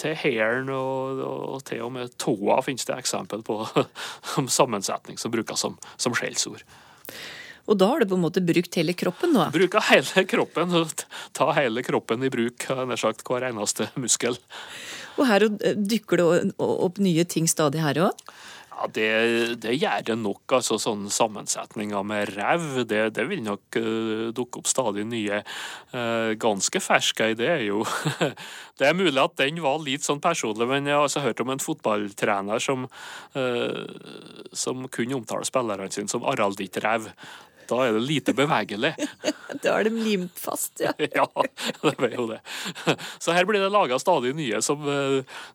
til 0.00 0.16
hælen, 0.16 0.70
og, 0.74 1.20
og 1.56 1.64
til 1.68 1.84
og 1.86 1.92
med 1.96 2.14
tåa 2.20 2.60
finnes 2.66 2.88
det 2.88 2.96
eksempel 2.98 3.44
på 3.46 3.62
sammensetning 4.60 5.20
som 5.20 5.34
brukes 5.34 5.66
som, 5.66 5.76
som 6.00 6.16
skjellsord. 6.16 6.64
Og 7.70 7.78
da 7.78 7.86
har 7.92 8.02
du 8.02 8.10
på 8.10 8.16
en 8.18 8.24
måte 8.24 8.42
brukt 8.42 8.76
hele 8.80 8.94
kroppen 8.98 9.34
nå? 9.36 9.46
Bruke 9.54 9.82
hele 9.90 10.24
kroppen, 10.26 10.72
ta 11.36 11.50
hele 11.54 11.84
kroppen 11.86 12.24
i 12.26 12.30
bruk, 12.32 12.66
nær 12.66 12.98
sagt 12.98 13.22
hver 13.28 13.46
eneste 13.50 13.86
muskel. 14.00 14.38
Og 15.18 15.26
her 15.28 15.46
dukker 15.46 15.76
dykker 15.92 16.22
det 16.22 16.54
opp 16.58 16.98
nye 17.02 17.26
ting 17.28 17.46
stadig 17.50 17.82
her 17.84 18.00
òg? 18.08 18.24
Ja, 18.80 18.86
det, 18.88 19.08
det 19.60 19.74
gjør 19.76 20.04
det 20.08 20.14
nok. 20.22 20.54
altså 20.56 20.78
Sånne 20.80 21.10
Sammensetninger 21.12 22.04
med 22.06 22.30
rev, 22.32 22.62
det, 22.88 23.02
det 23.16 23.26
vil 23.28 23.42
nok 23.44 23.76
uh, 23.76 24.30
dukke 24.32 24.62
opp 24.62 24.70
stadig 24.70 25.04
nye. 25.04 25.42
Uh, 25.92 26.32
ganske 26.40 26.80
ferske 26.80 27.34
det 27.36 27.50
er 27.58 27.66
jo 27.66 27.82
Det 28.80 28.88
er 28.88 28.96
mulig 28.96 29.20
at 29.20 29.36
den 29.36 29.60
var 29.60 29.82
litt 29.84 30.06
sånn 30.06 30.22
personlig, 30.24 30.64
men 30.70 30.88
jeg 30.88 30.96
har 30.96 31.04
altså 31.04 31.20
hørt 31.20 31.42
om 31.44 31.52
en 31.52 31.60
fotballtrener 31.60 32.64
som, 32.64 32.88
uh, 33.36 33.84
som 34.56 34.88
kunne 34.88 35.18
omtale 35.20 35.44
spillerne 35.44 35.90
sine 35.92 36.08
som 36.08 36.24
Araldit 36.24 36.80
Rev. 36.80 37.10
Da 37.68 37.84
er 37.84 37.94
det 37.98 38.06
lite 38.06 38.34
bevegelig. 38.34 38.94
Da 39.60 39.74
er 39.76 39.90
de 39.90 39.90
limt 39.92 40.38
fast, 40.40 40.78
ja. 40.80 40.94
ja, 41.18 41.26
det 41.82 41.92
er 42.06 42.14
jo 42.14 42.28
det. 42.30 42.38
Så 43.20 43.34
her 43.36 43.44
blir 43.44 43.60
det 43.60 43.68
laga 43.74 43.98
stadig 44.00 44.30
nye 44.38 44.62
som 44.64 44.86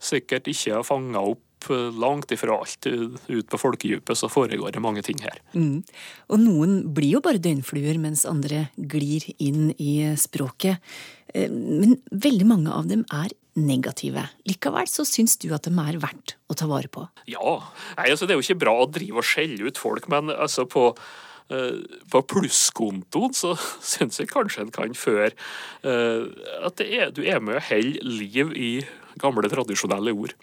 sikkert 0.04 0.52
ikke 0.52 0.76
har 0.76 0.86
fanga 0.86 1.24
opp 1.32 1.45
langt 1.74 2.32
ifra 2.32 2.60
alt 2.60 2.88
ut 2.88 3.48
på 3.50 3.60
folkedypet, 3.60 4.18
så 4.18 4.30
foregår 4.32 4.76
det 4.76 4.84
mange 4.84 5.04
ting 5.06 5.22
her. 5.24 5.40
Mm. 5.56 5.82
Og 6.30 6.42
noen 6.42 6.78
blir 6.96 7.18
jo 7.18 7.24
bare 7.26 7.42
døgnfluer, 7.42 7.98
mens 8.02 8.26
andre 8.30 8.68
glir 8.76 9.26
inn 9.38 9.72
i 9.78 10.16
språket. 10.20 10.84
Men 11.34 11.98
veldig 12.12 12.48
mange 12.48 12.72
av 12.72 12.88
dem 12.92 13.04
er 13.14 13.34
negative. 13.56 14.24
Likevel 14.48 14.88
så 14.92 15.06
syns 15.08 15.38
du 15.42 15.50
at 15.56 15.68
de 15.68 15.74
er 15.80 16.00
verdt 16.02 16.36
å 16.52 16.58
ta 16.58 16.68
vare 16.70 16.92
på? 16.92 17.06
Ja. 17.32 17.60
Nei, 17.98 18.10
altså, 18.12 18.28
det 18.28 18.36
er 18.36 18.42
jo 18.42 18.48
ikke 18.48 18.64
bra 18.66 18.76
å 18.84 18.90
drive 18.92 19.22
og 19.22 19.28
skjelle 19.28 19.70
ut 19.70 19.80
folk, 19.80 20.10
men 20.12 20.34
altså 20.34 20.68
på 20.70 20.92
på 21.46 22.22
plusskontoen 22.26 23.36
så 23.38 23.52
syns 23.94 24.18
jeg 24.18 24.32
kanskje 24.32 24.64
en 24.66 24.72
kan 24.74 24.96
føre 24.98 25.30
at 25.86 26.82
er, 26.82 27.12
du 27.14 27.22
er 27.22 27.38
med 27.38 27.60
og 27.60 27.68
holder 27.68 28.00
liv 28.02 28.54
i 28.58 28.72
gamle, 29.22 29.50
tradisjonelle 29.52 30.14
ord. 30.16 30.34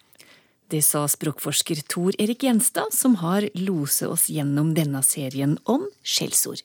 Det 0.71 0.81
sa 0.81 1.07
språkforsker 1.07 1.83
Tor 1.91 2.15
Erik 2.21 2.43
Gjenstad, 2.43 2.93
som 2.93 3.15
har 3.21 3.45
loset 3.53 4.09
oss 4.09 4.29
gjennom 4.29 4.73
denne 4.77 5.03
serien 5.05 5.57
om 5.69 5.85
skjellsord. 6.03 6.63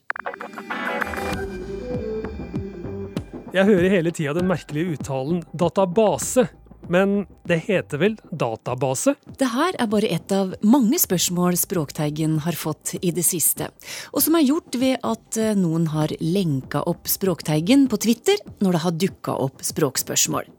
Jeg 3.48 3.64
hører 3.64 3.90
hele 3.90 4.12
tida 4.12 4.34
den 4.36 4.48
merkelige 4.48 4.94
uttalen 4.94 5.40
database, 5.56 6.46
men 6.88 7.22
det 7.48 7.62
heter 7.66 8.00
vel 8.00 8.16
database? 8.30 9.14
Det 9.40 9.48
her 9.52 9.76
er 9.80 9.88
bare 9.90 10.10
ett 10.12 10.32
av 10.32 10.54
mange 10.62 11.00
spørsmål 11.00 11.56
Språkteigen 11.60 12.38
har 12.44 12.56
fått 12.56 12.94
i 13.00 13.12
det 13.12 13.24
siste, 13.26 13.70
og 14.12 14.24
som 14.24 14.36
er 14.38 14.46
gjort 14.46 14.78
ved 14.80 15.00
at 15.04 15.40
noen 15.58 15.88
har 15.92 16.12
lenka 16.20 16.84
opp 16.88 17.08
Språkteigen 17.08 17.88
på 17.88 18.00
Twitter 18.04 18.40
når 18.60 18.76
det 18.76 18.84
har 18.84 19.02
dukka 19.08 19.36
opp 19.48 19.64
språkspørsmål. 19.64 20.57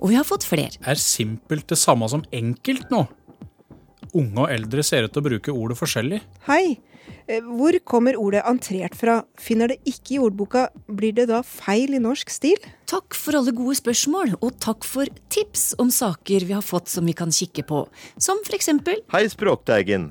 Og 0.00 0.12
vi 0.12 0.18
har 0.18 0.26
fått 0.26 0.46
flere. 0.48 0.76
Er 0.80 1.00
simpelt 1.00 1.68
det 1.70 1.78
samme 1.80 2.08
som 2.10 2.24
enkelt 2.32 2.90
nå? 2.92 3.06
Unge 4.10 4.42
og 4.42 4.50
eldre 4.50 4.82
ser 4.86 5.06
ut 5.06 5.12
til 5.14 5.22
å 5.22 5.28
bruke 5.28 5.54
ordet 5.54 5.78
forskjellig. 5.78 6.22
Hei. 6.48 6.80
Hvor 7.46 7.76
kommer 7.86 8.16
ordet 8.18 8.42
entrert 8.46 8.96
fra? 8.98 9.20
Finner 9.38 9.70
det 9.70 9.78
ikke 9.88 10.16
i 10.16 10.20
ordboka, 10.22 10.66
blir 10.90 11.14
det 11.14 11.28
da 11.30 11.40
feil 11.46 11.94
i 11.94 12.02
norsk 12.02 12.30
stil? 12.32 12.58
Takk 12.90 13.14
for 13.18 13.38
alle 13.38 13.54
gode 13.54 13.76
spørsmål, 13.78 14.34
og 14.42 14.56
takk 14.62 14.86
for 14.86 15.10
tips 15.30 15.70
om 15.82 15.92
saker 15.94 16.46
vi 16.48 16.56
har 16.56 16.66
fått 16.66 16.90
som 16.90 17.06
vi 17.06 17.14
kan 17.16 17.30
kikke 17.34 17.66
på. 17.68 17.84
Som 18.18 18.42
for 18.46 18.58
eksempel 18.58 19.02
Hei, 19.14 19.26
Språkteigen. 19.30 20.10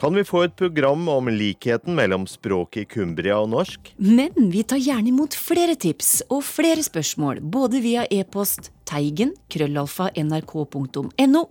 Kan 0.00 0.14
vi 0.16 0.22
få 0.24 0.46
et 0.46 0.54
program 0.56 1.02
om 1.12 1.26
likheten 1.28 1.92
mellom 1.92 2.22
språket 2.28 2.82
i 2.82 2.88
Kumbria 2.88 3.36
og 3.42 3.50
norsk? 3.52 3.90
Men 4.00 4.32
vi 4.48 4.62
tar 4.64 4.80
gjerne 4.80 5.12
imot 5.12 5.36
flere 5.36 5.74
tips 5.76 6.22
og 6.32 6.40
flere 6.46 6.80
spørsmål, 6.86 7.42
både 7.44 7.82
via 7.84 8.06
e-post 8.08 8.70
teigen 8.88 9.34
krøllalfa 9.52 10.08
nrk.no, 10.16 11.44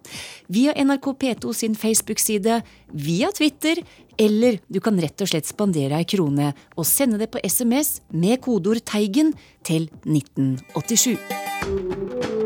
via 0.49 0.73
NRK 0.73 1.11
P2 1.21 1.53
sin 1.61 1.77
Facebook-side, 1.77 2.63
via 2.89 3.29
Twitter, 3.37 3.85
eller 4.17 4.57
du 4.65 4.81
kan 4.81 4.97
rett 4.97 5.21
og 5.21 5.29
slett 5.29 5.45
spandere 5.45 6.01
ei 6.01 6.09
krone 6.09 6.55
og 6.73 6.89
sende 6.89 7.21
det 7.21 7.29
på 7.29 7.45
SMS 7.45 8.01
med 8.09 8.41
kodeord 8.41 8.81
'Teigen' 8.81 9.35
til 9.61 9.91
1987. 10.09 12.38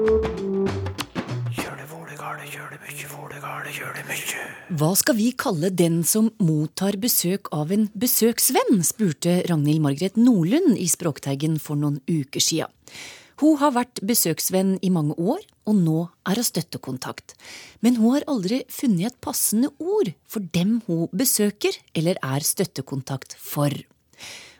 Hva 4.73 4.93
skal 4.97 5.17
vi 5.17 5.31
kalle 5.37 5.69
den 5.73 6.01
som 6.07 6.29
mottar 6.41 6.95
besøk 7.01 7.49
av 7.53 7.71
en 7.75 7.87
besøksvenn, 7.99 8.79
spurte 8.85 9.41
Ragnhild 9.49 9.83
Margret 9.83 10.15
Nordlund 10.17 10.77
i 10.79 10.87
Språkteigen 10.89 11.59
for 11.61 11.79
noen 11.79 11.99
uker 12.07 12.41
sia. 12.41 12.69
Hun 13.41 13.57
har 13.59 13.73
vært 13.75 13.99
besøksvenn 14.05 14.77
i 14.85 14.91
mange 14.93 15.17
år, 15.19 15.41
og 15.67 15.77
nå 15.79 15.97
er 16.29 16.39
hun 16.39 16.47
støttekontakt. 16.47 17.33
Men 17.81 17.97
hun 17.99 18.15
har 18.15 18.27
aldri 18.31 18.61
funnet 18.71 19.11
et 19.11 19.19
passende 19.23 19.71
ord 19.81 20.13
for 20.29 20.45
dem 20.55 20.77
hun 20.87 21.09
besøker 21.11 21.75
eller 21.97 22.19
er 22.23 22.45
støttekontakt 22.45 23.35
for. 23.41 23.73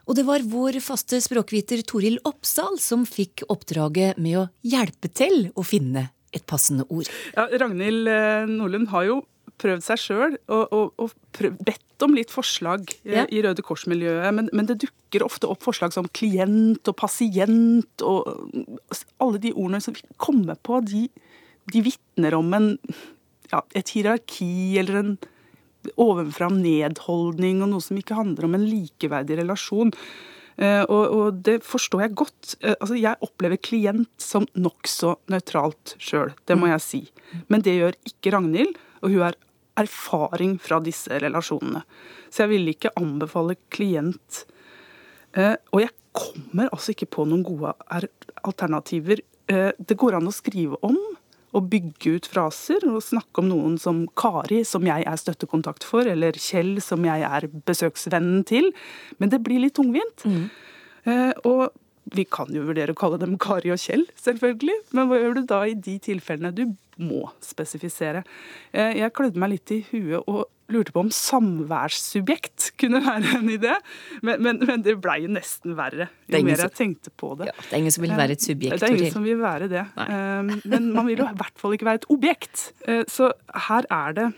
Og 0.03 0.17
det 0.17 0.25
var 0.27 0.43
vår 0.43 0.81
faste 0.83 1.21
språkviter 1.23 1.85
Toril 1.87 2.17
Oppsal 2.27 2.75
som 2.81 3.05
fikk 3.07 3.45
oppdraget 3.47 4.19
med 4.19 4.41
å 4.41 4.49
hjelpe 4.67 5.07
til 5.13 5.47
å 5.55 5.63
finne 5.63 6.09
et 6.33 6.43
passende 6.49 6.83
ord. 6.89 7.07
Ja, 7.37 7.45
Ragnhild 7.61 8.09
Nordlund 8.51 8.89
har 8.91 9.07
jo 9.07 9.21
prøvd 9.63 9.85
seg 9.85 10.01
sjøl 10.01 10.37
og, 10.51 10.63
og, 10.75 10.93
og 10.99 11.13
prøvd, 11.35 11.63
bedt 11.65 12.05
om 12.05 12.15
litt 12.17 12.33
forslag 12.33 12.89
ja. 13.07 13.25
i 13.31 13.41
Røde 13.45 13.63
Kors-miljøet, 13.65 14.27
men, 14.35 14.49
men, 14.51 14.67
det 14.69 14.81
dukker 14.83 15.25
ofte 15.25 15.47
opp 15.49 15.63
forslag 15.63 15.95
som 15.95 16.09
klient 16.11 16.89
og 16.89 16.97
pasient 16.99 18.03
og 18.05 18.27
alle 19.23 19.41
de 19.43 19.53
ordene 19.55 19.81
som 19.83 19.95
vi 19.95 20.03
kommer 20.21 20.59
på, 20.59 20.81
de, 20.89 21.07
de 21.71 21.83
vitner 21.85 22.35
om 22.35 22.51
en, 22.57 22.73
ja, 23.53 23.63
et 23.77 23.95
hierarki 23.95 24.75
eller 24.81 24.99
en 24.99 25.15
ovenfra 25.99 26.49
nedholdning 26.53 27.63
og 27.63 27.73
noe 27.73 27.83
som 27.83 27.97
ikke 27.99 28.17
handler 28.17 28.47
om 28.47 28.55
en 28.57 28.67
likeverdig 28.67 29.39
relasjon. 29.41 29.91
Uh, 30.53 30.83
og, 30.85 31.03
og, 31.03 31.39
det 31.45 31.57
forstår 31.65 32.05
jeg 32.05 32.17
godt. 32.19 32.53
Uh, 32.61 32.75
altså, 32.75 32.97
jeg 32.99 33.25
opplever 33.25 33.57
klient 33.57 34.11
som 34.21 34.45
nokså 34.53 35.15
nøytralt 35.33 35.95
sjøl, 35.97 36.33
det 36.47 36.57
må 36.59 36.69
jeg 36.69 36.83
si. 36.85 37.01
Men 37.49 37.65
det 37.65 37.77
gjør 37.79 37.97
ikke 38.09 38.35
Ragnhild, 38.35 38.77
og 39.01 39.15
hun 39.15 39.25
har 39.25 39.39
erfaring 39.79 40.57
fra 40.61 40.79
disse 40.83 41.19
relasjonene. 41.23 41.83
Så 42.29 42.43
jeg 42.43 42.53
vil 42.53 42.73
ikke 42.73 42.93
anbefale 42.99 43.57
klient. 43.73 44.43
Uh, 45.37 45.55
og 45.73 45.83
jeg 45.85 45.95
kommer 46.13 46.69
altså 46.69 46.93
ikke 46.93 47.09
på 47.09 47.25
noen 47.25 47.41
gode 47.45 47.73
alternativer. 48.45 49.23
det 49.49 49.97
går 49.97 50.15
an 50.15 50.29
å 50.29 50.31
skrive 50.31 50.77
om 50.85 50.95
og 51.53 51.69
bygge 51.69 52.17
ut 52.17 52.27
fraser 52.29 52.83
og 52.89 53.03
snakke 53.05 53.43
om 53.43 53.49
noen 53.51 53.77
som 53.81 54.03
Kari, 54.17 54.63
som 54.65 54.85
jeg 54.87 55.05
er 55.09 55.19
støttekontakt 55.21 55.85
for, 55.85 56.07
eller 56.09 56.37
Kjell, 56.39 56.79
som 56.81 57.05
jeg 57.05 57.25
er 57.27 57.47
besøksvennen 57.67 58.41
til. 58.49 58.71
Men 59.21 59.33
det 59.33 59.43
blir 59.45 59.61
litt 59.61 59.75
tungvint. 59.77 60.25
Mm. 60.25 60.47
Eh, 61.03 61.31
og 61.45 61.69
vi 62.11 62.25
kan 62.27 62.51
jo 62.53 62.65
vurdere 62.67 62.93
å 62.93 62.99
kalle 62.99 63.19
dem 63.21 63.37
Kari 63.41 63.71
og 63.73 63.79
Kjell, 63.81 64.03
selvfølgelig. 64.19 64.75
Men 64.95 65.09
hva 65.09 65.19
gjør 65.21 65.37
du 65.39 65.45
da 65.49 65.61
i 65.69 65.75
de 65.77 65.95
tilfellene 66.03 66.51
du 66.55 66.65
må 67.01 67.25
spesifisere? 67.43 68.25
Eh, 68.73 68.99
jeg 68.99 69.13
klødde 69.15 69.39
meg 69.41 69.55
litt 69.55 69.73
i 69.73 69.79
huet 69.91 70.27
og 70.27 70.49
lurte 70.73 70.93
på 70.95 71.03
om 71.03 71.11
samværssubjekt 71.13 72.71
kunne 72.81 73.01
være 73.03 73.37
en 73.39 73.49
idé, 73.51 73.75
men, 74.25 74.41
men, 74.45 74.61
men 74.63 74.83
det 74.85 74.95
blei 75.03 75.25
nesten 75.29 75.75
verre 75.77 76.07
jo 76.31 76.41
mer 76.47 76.63
jeg 76.65 76.75
tenkte 76.77 77.11
på 77.19 77.33
det. 77.39 77.51
Ja, 77.51 77.55
det 77.59 77.75
er 77.75 77.83
ingen 77.83 77.95
som 77.95 78.05
vil 78.05 78.15
være 78.17 78.37
et 78.37 78.45
subjekt. 78.45 78.79
Det 78.81 78.89
er 78.89 78.97
ingen 78.97 79.15
som 79.15 79.27
vil 79.27 79.41
være 79.41 79.69
det. 79.71 79.83
Nei. 79.99 80.07
Men 80.63 80.89
man 80.95 81.09
vil 81.09 81.23
jo 81.23 81.29
i 81.29 81.39
hvert 81.41 81.59
fall 81.61 81.75
ikke 81.77 81.89
være 81.89 82.03
et 82.03 82.09
objekt. 82.13 82.69
Eh, 82.87 83.03
så 83.11 83.33
her 83.69 83.89
er 83.91 84.19
det 84.19 84.29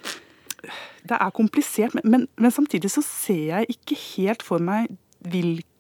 Det 1.06 1.18
er 1.22 1.30
komplisert, 1.30 1.94
men, 2.04 2.26
men 2.42 2.52
samtidig 2.52 2.90
så 2.90 3.04
ser 3.06 3.44
jeg 3.52 3.78
ikke 3.78 3.98
helt 4.18 4.42
for 4.44 4.58
meg 4.58 4.90
hvilke 5.22 5.75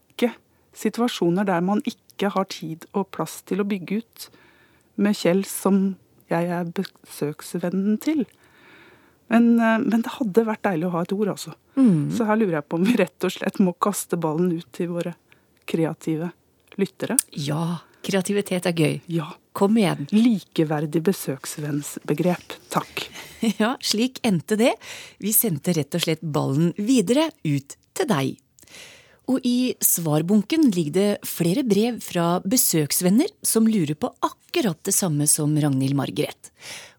situasjoner 0.75 1.48
der 1.48 1.63
man 1.65 1.84
ikke 1.88 2.32
har 2.36 2.48
tid 2.51 2.88
og 2.94 3.10
plass 3.15 3.41
til 3.48 3.63
å 3.63 3.67
bygge 3.67 4.01
ut 4.03 4.27
med 5.01 5.17
Kjell 5.17 5.44
som 5.50 5.96
jeg 6.32 6.50
er 6.50 6.67
besøksvennen 6.75 8.00
til. 8.01 8.25
Men, 9.32 9.60
eh, 9.60 9.79
men, 9.82 10.03
det 10.05 10.15
hadde 10.20 10.46
vært 10.48 10.63
deilig 10.67 10.89
å 10.89 10.96
ha 10.96 11.03
et 11.05 11.13
ord, 11.15 11.34
altså. 11.34 11.55
Mm. 11.75 12.12
Så 12.15 12.27
her 12.27 12.39
lurer 12.39 12.60
jeg 12.60 12.67
på 12.70 12.79
om 12.79 12.86
vi 12.86 12.96
rett 13.00 13.27
og 13.27 13.34
slett 13.34 13.60
må 13.63 13.74
kaste 13.74 14.20
ballen 14.22 14.53
ut 14.53 14.67
til 14.75 14.91
våre 14.94 15.15
kreative 15.70 16.32
lyttere. 16.79 17.17
Ja, 17.32 17.82
kreativitet 18.05 18.70
er 18.70 18.77
gøy. 18.77 19.01
Ja. 19.12 19.32
Kom 19.55 19.77
igjen. 19.79 20.03
Likeverdig 20.12 21.03
besøksvennsbegrep. 21.12 22.60
Takk. 22.74 23.05
Ja, 23.60 23.75
slik 23.84 24.17
endte 24.25 24.55
det. 24.58 24.72
Vi 25.22 25.29
sendte 25.36 25.75
rett 25.75 25.94
og 25.94 26.01
slett 26.01 26.24
ballen 26.24 26.72
videre 26.82 27.27
ut 27.46 27.75
til 27.94 28.08
deg. 28.10 28.39
Og 29.32 29.41
i 29.48 29.74
svarbunken 29.82 30.70
ligger 30.74 30.96
det 30.96 31.27
flere 31.27 31.63
brev 31.65 31.98
fra 32.03 32.39
besøksvenner 32.46 33.32
som 33.46 33.67
lurer 33.67 33.98
på 33.98 34.12
akkurat 34.25 34.77
det 34.86 34.94
samme 34.94 35.25
som 35.29 35.55
Ragnhild 35.58 35.98
Margaret. 35.98 36.51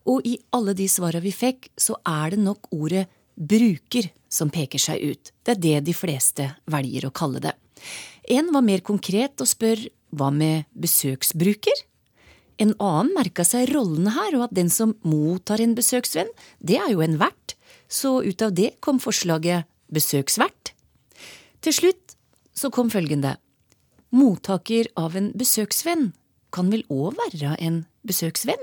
Og 0.06 0.26
i 0.26 0.36
alle 0.54 0.74
de 0.78 0.88
svara 0.90 1.20
vi 1.22 1.32
fikk, 1.34 1.70
så 1.78 1.98
er 2.06 2.34
det 2.34 2.42
nok 2.42 2.70
ordet 2.74 3.06
bruker 3.36 4.08
som 4.32 4.50
peker 4.50 4.80
seg 4.80 5.02
ut. 5.02 5.32
Det 5.44 5.54
er 5.54 5.62
det 5.62 5.84
de 5.90 5.94
fleste 5.94 6.48
velger 6.72 7.06
å 7.06 7.14
kalle 7.14 7.42
det. 7.44 7.54
En 8.32 8.50
var 8.54 8.64
mer 8.66 8.82
konkret 8.82 9.38
og 9.42 9.50
spør 9.50 9.86
hva 10.16 10.32
med 10.34 10.66
besøksbruker? 10.74 11.84
En 12.62 12.72
annen 12.80 13.12
merka 13.14 13.44
seg 13.44 13.68
rollene 13.74 14.14
her, 14.14 14.34
og 14.38 14.48
at 14.48 14.56
den 14.56 14.70
som 14.72 14.94
mottar 15.04 15.60
en 15.60 15.76
besøksvenn, 15.76 16.30
det 16.58 16.80
er 16.80 16.94
jo 16.94 17.04
en 17.04 17.18
vert. 17.20 17.54
så 17.88 18.18
ut 18.18 18.42
av 18.42 18.50
det 18.50 18.80
kom 18.82 18.98
forslaget 18.98 19.62
besøksvert. 19.94 20.72
Til 21.62 21.72
slutt 21.72 22.05
så 22.56 22.70
kom 22.72 22.90
følgende. 22.90 23.36
Mottaker 24.16 24.88
av 24.96 25.16
en 25.18 25.32
besøksvenn 25.36 26.10
kan 26.54 26.70
vel 26.72 26.86
òg 26.92 27.18
være 27.18 27.56
en 27.60 27.82
besøksvenn? 28.06 28.62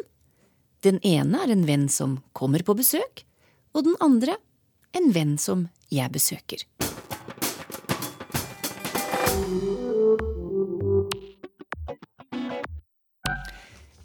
Den 0.84 1.00
ene 1.06 1.44
er 1.46 1.54
en 1.54 1.68
venn 1.68 1.88
som 1.92 2.18
kommer 2.36 2.64
på 2.66 2.76
besøk, 2.76 3.24
og 3.74 3.86
den 3.88 3.96
andre 4.04 4.36
en 4.98 5.14
venn 5.16 5.38
som 5.42 5.68
jeg 5.94 6.12
besøker. 6.14 6.66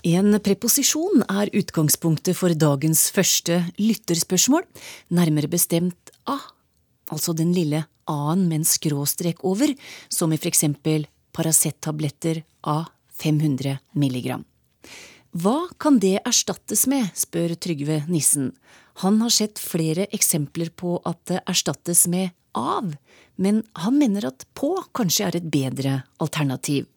En 0.09 0.39
preposisjon 0.41 1.25
er 1.27 1.51
utgangspunktet 1.59 2.37
for 2.39 2.55
dagens 2.55 3.09
første 3.13 3.59
lytterspørsmål, 3.81 4.63
nærmere 5.13 5.51
bestemt 5.51 6.13
a, 6.25 6.39
altså 7.15 7.35
den 7.37 7.53
lille 7.57 7.85
a-en 8.09 8.47
med 8.49 8.63
en 8.63 8.69
skråstrek 8.69 9.45
over, 9.45 9.75
som 10.09 10.33
i 10.33 10.41
for 10.41 10.51
eksempel 10.51 11.07
Paracet-tabletter 11.37 12.43
A 12.67 12.85
500 13.21 13.79
milligram. 13.93 14.45
Hva 15.37 15.69
kan 15.79 15.99
det 16.01 16.19
erstattes 16.27 16.87
med, 16.89 17.11
spør 17.15 17.53
Trygve 17.61 18.01
Nissen. 18.09 18.53
Han 19.05 19.21
har 19.23 19.31
sett 19.31 19.61
flere 19.61 20.09
eksempler 20.15 20.73
på 20.75 20.97
at 21.07 21.21
det 21.31 21.43
erstattes 21.47 22.07
med 22.11 22.33
av, 22.57 22.95
men 23.37 23.61
han 23.79 23.99
mener 24.01 24.31
at 24.31 24.47
på 24.59 24.73
kanskje 24.97 25.29
er 25.29 25.39
et 25.39 25.51
bedre 25.53 26.01
alternativ. 26.19 26.89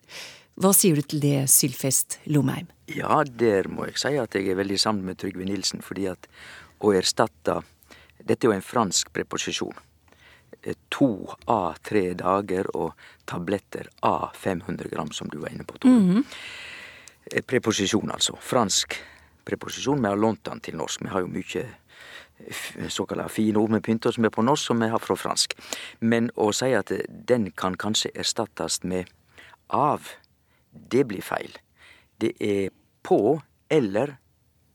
Hva 0.62 0.72
sier 0.76 0.98
du 0.98 1.06
til 1.06 1.22
det, 1.24 1.46
Sylfest 1.52 2.20
Lomheim? 2.32 2.72
Ja, 2.92 3.22
der 3.24 3.70
må 3.72 3.86
jeg 3.90 4.00
si 4.02 4.16
at 4.20 4.36
jeg 4.36 4.50
er 4.50 4.60
veldig 4.60 4.80
sammen 4.80 5.06
med 5.08 5.20
Trygve 5.22 5.46
Nilsen, 5.48 5.84
fordi 5.86 6.10
at 6.12 6.28
å 6.82 6.96
erstatte 6.98 7.62
Dette 8.22 8.46
er 8.46 8.52
jo 8.52 8.54
en 8.54 8.62
fransk 8.62 9.10
preposisjon. 9.16 9.74
To 10.90 11.36
A 11.48 11.74
tre 11.82 12.14
dager 12.14 12.68
og 12.76 12.94
tabletter 13.26 13.88
A 14.06 14.32
500 14.36 14.90
gram, 14.92 15.12
som 15.12 15.30
du 15.32 15.40
var 15.40 15.50
inne 15.50 15.64
på, 15.64 15.80
Tore. 15.80 15.92
Mhm. 15.92 16.26
Eh, 17.32 17.42
Preposisjon, 17.42 18.12
altså. 18.12 18.38
Fransk 18.38 19.00
preposisjon. 19.46 20.02
Vi 20.02 20.08
har 20.08 20.18
lånt 20.18 20.44
den 20.44 20.60
til 20.60 20.78
norsk. 20.78 21.02
Vi 21.02 21.10
har 21.10 21.22
jo 21.22 21.28
mye 21.28 21.66
såkalla 22.90 23.30
fine 23.30 23.58
ord 23.58 23.70
med 23.70 23.84
pynter 23.84 24.12
som 24.12 24.26
er 24.26 24.34
på 24.34 24.44
norsk, 24.46 24.66
som 24.66 24.80
vi 24.82 24.90
har 24.90 25.00
fra 25.00 25.16
fransk. 25.16 25.56
Men 26.00 26.32
å 26.36 26.52
si 26.56 26.72
at 26.78 26.92
den 27.10 27.52
kan 27.52 27.78
kanskje 27.78 28.14
erstattes 28.16 28.82
med 28.84 29.10
av, 29.70 30.08
det 30.72 31.06
blir 31.08 31.22
feil. 31.22 31.54
Det 32.20 32.34
er 32.42 32.70
på 33.04 33.42
eller, 33.70 34.18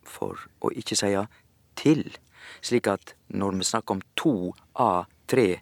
for 0.06 0.38
å 0.62 0.70
ikke 0.70 0.96
si 0.96 1.12
til. 1.76 2.04
Slik 2.62 2.86
at 2.86 3.14
når 3.28 3.58
vi 3.58 3.66
snakker 3.66 3.96
om 3.96 4.02
to 4.16 4.54
av 4.74 5.06
tre 5.26 5.60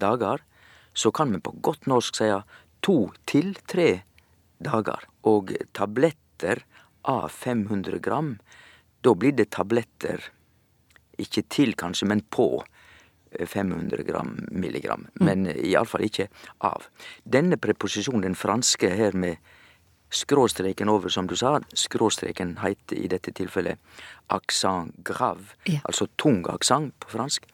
dager, 0.00 0.42
så 0.96 1.12
kan 1.12 1.32
vi 1.32 1.42
på 1.42 1.54
godt 1.64 1.88
norsk 1.90 2.16
si 2.16 2.30
to 2.84 2.96
til 3.28 3.54
tre 3.68 4.02
dager. 4.62 5.08
Og 5.26 5.52
tabletter 5.76 6.62
av 7.06 7.28
500 7.32 8.00
gram, 8.02 8.36
da 9.02 9.14
blir 9.14 9.36
det 9.36 9.50
tabletter 9.54 10.30
ikke 11.20 11.46
til, 11.48 11.74
kanskje, 11.78 12.08
men 12.08 12.22
på 12.32 12.64
500 13.36 14.04
gram 14.06 14.36
milligram. 14.50 15.06
Men 15.20 15.46
iallfall 15.50 16.06
ikke 16.06 16.28
av. 16.64 16.88
Denne 17.24 17.58
preposisjonen, 17.60 18.24
den 18.28 18.38
franske 18.38 18.90
her 18.96 19.16
med 19.16 19.40
skråstreken 20.16 20.88
over, 20.88 21.12
som 21.12 21.26
du 21.28 21.36
sa, 21.36 21.58
skråstreken 21.76 22.56
heiter 22.62 22.96
i 22.98 23.08
dette 23.12 23.32
tilfellet 23.36 23.78
accent 24.32 24.94
grave, 25.04 25.54
Ja. 25.66 25.80
altså 25.84 26.06
tung 26.18 26.44
aksent 26.50 26.94
på 27.00 27.10
fransk. 27.12 27.46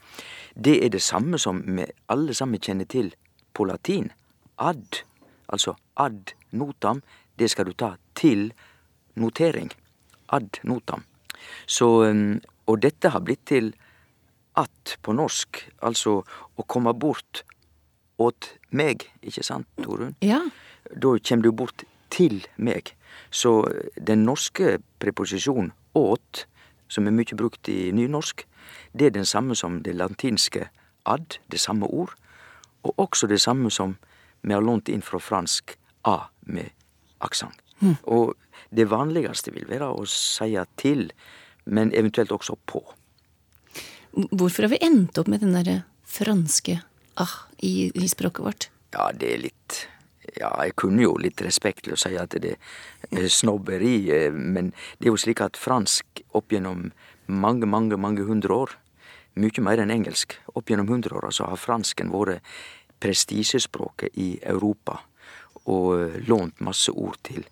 Det 0.55 0.79
er 0.85 0.89
det 0.89 1.03
samme 1.03 1.39
som 1.39 1.63
vi 1.67 1.87
alle 2.09 2.35
sammen 2.35 2.61
kjenner 2.61 2.87
til 2.89 3.15
på 3.55 3.65
latin. 3.69 4.11
Ad, 4.59 5.03
altså 5.49 5.77
ad 5.97 6.33
notam, 6.53 7.03
det 7.39 7.51
skal 7.51 7.67
du 7.67 7.73
ta 7.73 7.97
til 8.15 8.53
notering. 9.17 9.71
Ad 10.33 10.61
notam. 10.65 11.05
Så, 11.67 11.87
um, 12.11 12.41
og 12.67 12.81
dette 12.81 13.11
har 13.11 13.21
blitt 13.21 13.45
til 13.47 13.73
at 14.57 14.97
på 15.03 15.13
norsk, 15.17 15.59
altså 15.83 16.23
å 16.57 16.67
komme 16.69 16.93
bort 16.95 17.43
åt 18.19 18.53
meg, 18.71 19.09
ikke 19.23 19.43
sant, 19.45 19.67
Torunn? 19.83 20.15
Ja. 20.23 20.41
Da 20.93 21.17
kommer 21.19 21.43
du 21.43 21.53
bort 21.53 21.85
til 22.13 22.43
meg. 22.57 22.93
Så 23.33 23.65
den 23.97 24.25
norske 24.29 24.79
preposisjonen 25.03 25.73
åt, 25.99 26.47
som 26.93 27.09
er 27.09 27.17
mye 27.17 27.37
brukt 27.39 27.69
i 27.73 27.91
nynorsk, 27.97 28.45
det 28.93 29.09
er 29.09 29.17
den 29.17 29.29
samme 29.29 29.57
som 29.57 29.81
det 29.85 29.97
latinske 29.97 30.69
ad, 31.09 31.39
det 31.51 31.61
samme 31.61 31.89
ord, 31.89 32.15
og 32.83 32.99
også 32.99 33.27
det 33.27 33.41
samme 33.41 33.71
som 33.71 33.97
vi 34.43 34.55
har 34.55 34.65
lånt 34.65 34.91
inn 34.93 35.05
fra 35.05 35.21
fransk 35.23 35.77
a 36.09 36.19
med 36.45 36.73
aksent. 37.23 37.59
Mm. 37.83 37.97
Og 38.03 38.35
det 38.71 38.89
vanligste 38.91 39.53
vil 39.55 39.67
være 39.71 39.91
å 39.91 40.05
si 40.09 40.53
til, 40.79 41.09
men 41.65 41.93
eventuelt 41.95 42.33
også 42.33 42.57
på. 42.67 42.83
Hvorfor 44.13 44.67
har 44.67 44.75
vi 44.75 44.83
endt 44.85 45.19
opp 45.19 45.31
med 45.31 45.43
den 45.43 45.55
derre 45.57 45.83
franske 46.05 46.81
ah 47.21 47.35
i, 47.59 47.91
i 47.95 48.09
språket 48.09 48.45
vårt? 48.45 48.69
Ja, 48.93 49.11
det 49.17 49.31
er 49.33 49.45
litt 49.47 49.79
Ja, 50.39 50.51
jeg 50.65 50.77
kunne 50.81 51.05
jo 51.05 51.17
litt 51.21 51.43
respektløst 51.45 52.07
si 52.07 52.17
at 52.17 52.37
det 52.41 52.55
er 53.11 53.29
snobberi, 53.29 53.97
eh, 54.15 54.33
men 54.33 54.71
det 54.99 55.09
er 55.09 55.13
jo 55.13 55.21
slik 55.21 55.43
at 55.45 55.61
fransk 55.61 56.23
opp 56.33 56.53
gjennom 56.53 56.89
mange, 57.27 57.69
mange, 57.69 57.99
mange 58.01 58.25
hundre 58.25 58.57
år, 58.65 58.77
mye 59.37 59.65
mer 59.65 59.81
enn 59.81 59.93
engelsk, 59.93 60.39
opp 60.57 60.71
gjennom 60.73 60.89
hundre 60.89 61.17
år, 61.21 61.31
så 61.33 61.49
har 61.51 61.61
fransken 61.61 62.13
vært 62.13 62.41
prestisjespråket 63.03 64.17
i 64.21 64.37
Europa 64.47 65.01
og 65.69 65.89
eh, 65.99 66.17
lånt 66.29 66.63
masse 66.65 66.93
ord 66.93 67.19
til, 67.29 67.45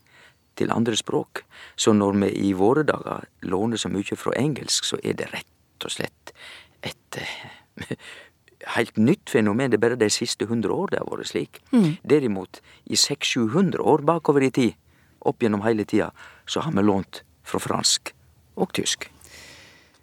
til 0.57 0.73
andre 0.73 0.97
språk. 0.97 1.45
Så 1.77 1.93
når 1.93 2.17
vi 2.25 2.33
i 2.49 2.55
våre 2.57 2.87
dager 2.87 3.29
låner 3.45 3.81
så 3.81 3.93
mye 3.93 4.17
fra 4.17 4.35
engelsk, 4.41 4.89
så 4.89 5.01
er 5.05 5.19
det 5.21 5.31
rett 5.35 5.85
og 5.87 5.95
slett 5.95 6.35
et 6.81 7.21
eh, 7.21 7.97
helt 8.77 8.97
nytt 9.01 9.31
fenomen. 9.33 9.71
Det 9.71 9.79
er 9.79 9.85
bare 9.85 10.01
de 10.01 10.11
siste 10.13 10.47
hundre 10.51 10.75
år 10.75 10.93
det 10.93 11.01
har 11.01 11.11
vært 11.11 11.33
slik. 11.33 11.61
Mm. 11.73 11.97
Derimot, 12.05 12.61
i 12.87 12.99
600-700 12.99 13.81
år 13.81 14.05
bakover 14.07 14.45
i 14.47 14.53
tid, 14.55 14.77
opp 15.21 15.43
gjennom 15.43 15.65
hele 15.65 15.85
tida, 15.85 16.11
så 16.49 16.65
har 16.65 16.73
vi 16.77 16.85
lånt 16.85 17.23
fra 17.47 17.61
fransk 17.63 18.15
og 18.61 18.73
tysk. 18.77 19.09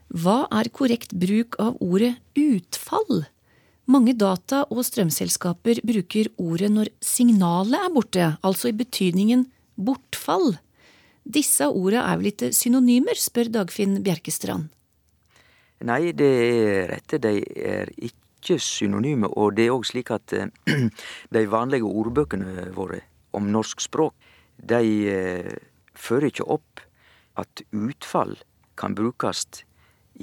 Hva 0.08 0.46
er 0.56 0.70
korrekt 0.72 1.14
bruk 1.14 1.58
av 1.60 1.82
ordet 1.84 2.16
utfall? 2.38 3.26
Mange 3.88 4.14
data- 4.20 4.66
og 4.68 4.84
strømselskaper 4.84 5.80
bruker 5.88 6.30
ordet 6.38 6.70
når 6.72 6.92
signalet 7.04 7.80
er 7.80 7.92
borte, 7.94 8.30
altså 8.44 8.72
i 8.72 8.76
betydningen 8.76 9.46
bortfall. 9.76 10.58
Disse 11.24 11.68
ordene 11.68 12.04
er 12.08 12.20
vel 12.20 12.32
ikke 12.32 12.52
synonymer, 12.56 13.20
spør 13.20 13.52
Dagfinn 13.52 14.02
Bjerkestrand. 14.04 14.72
Nei, 15.88 16.12
det 16.16 16.28
er 16.28 16.88
rett. 16.96 17.18
De 17.22 17.34
er 17.44 17.92
ikke 17.96 18.27
synonyme, 18.56 19.28
og 19.28 19.58
det 19.58 19.68
er 19.68 19.76
òg 19.76 19.86
slik 19.90 20.12
at 20.16 20.34
eh, 20.34 20.48
de 21.36 21.46
vanlige 21.52 21.88
ordbøkene 21.88 22.70
våre 22.76 23.04
om 23.36 23.52
norsk 23.52 23.84
språk, 23.84 24.16
de 24.58 24.84
eh, 25.12 25.56
fører 25.98 26.32
ikke 26.32 26.48
opp 26.56 26.82
at 27.38 27.62
utfall 27.76 28.38
kan 28.78 28.96
brukes 28.98 29.46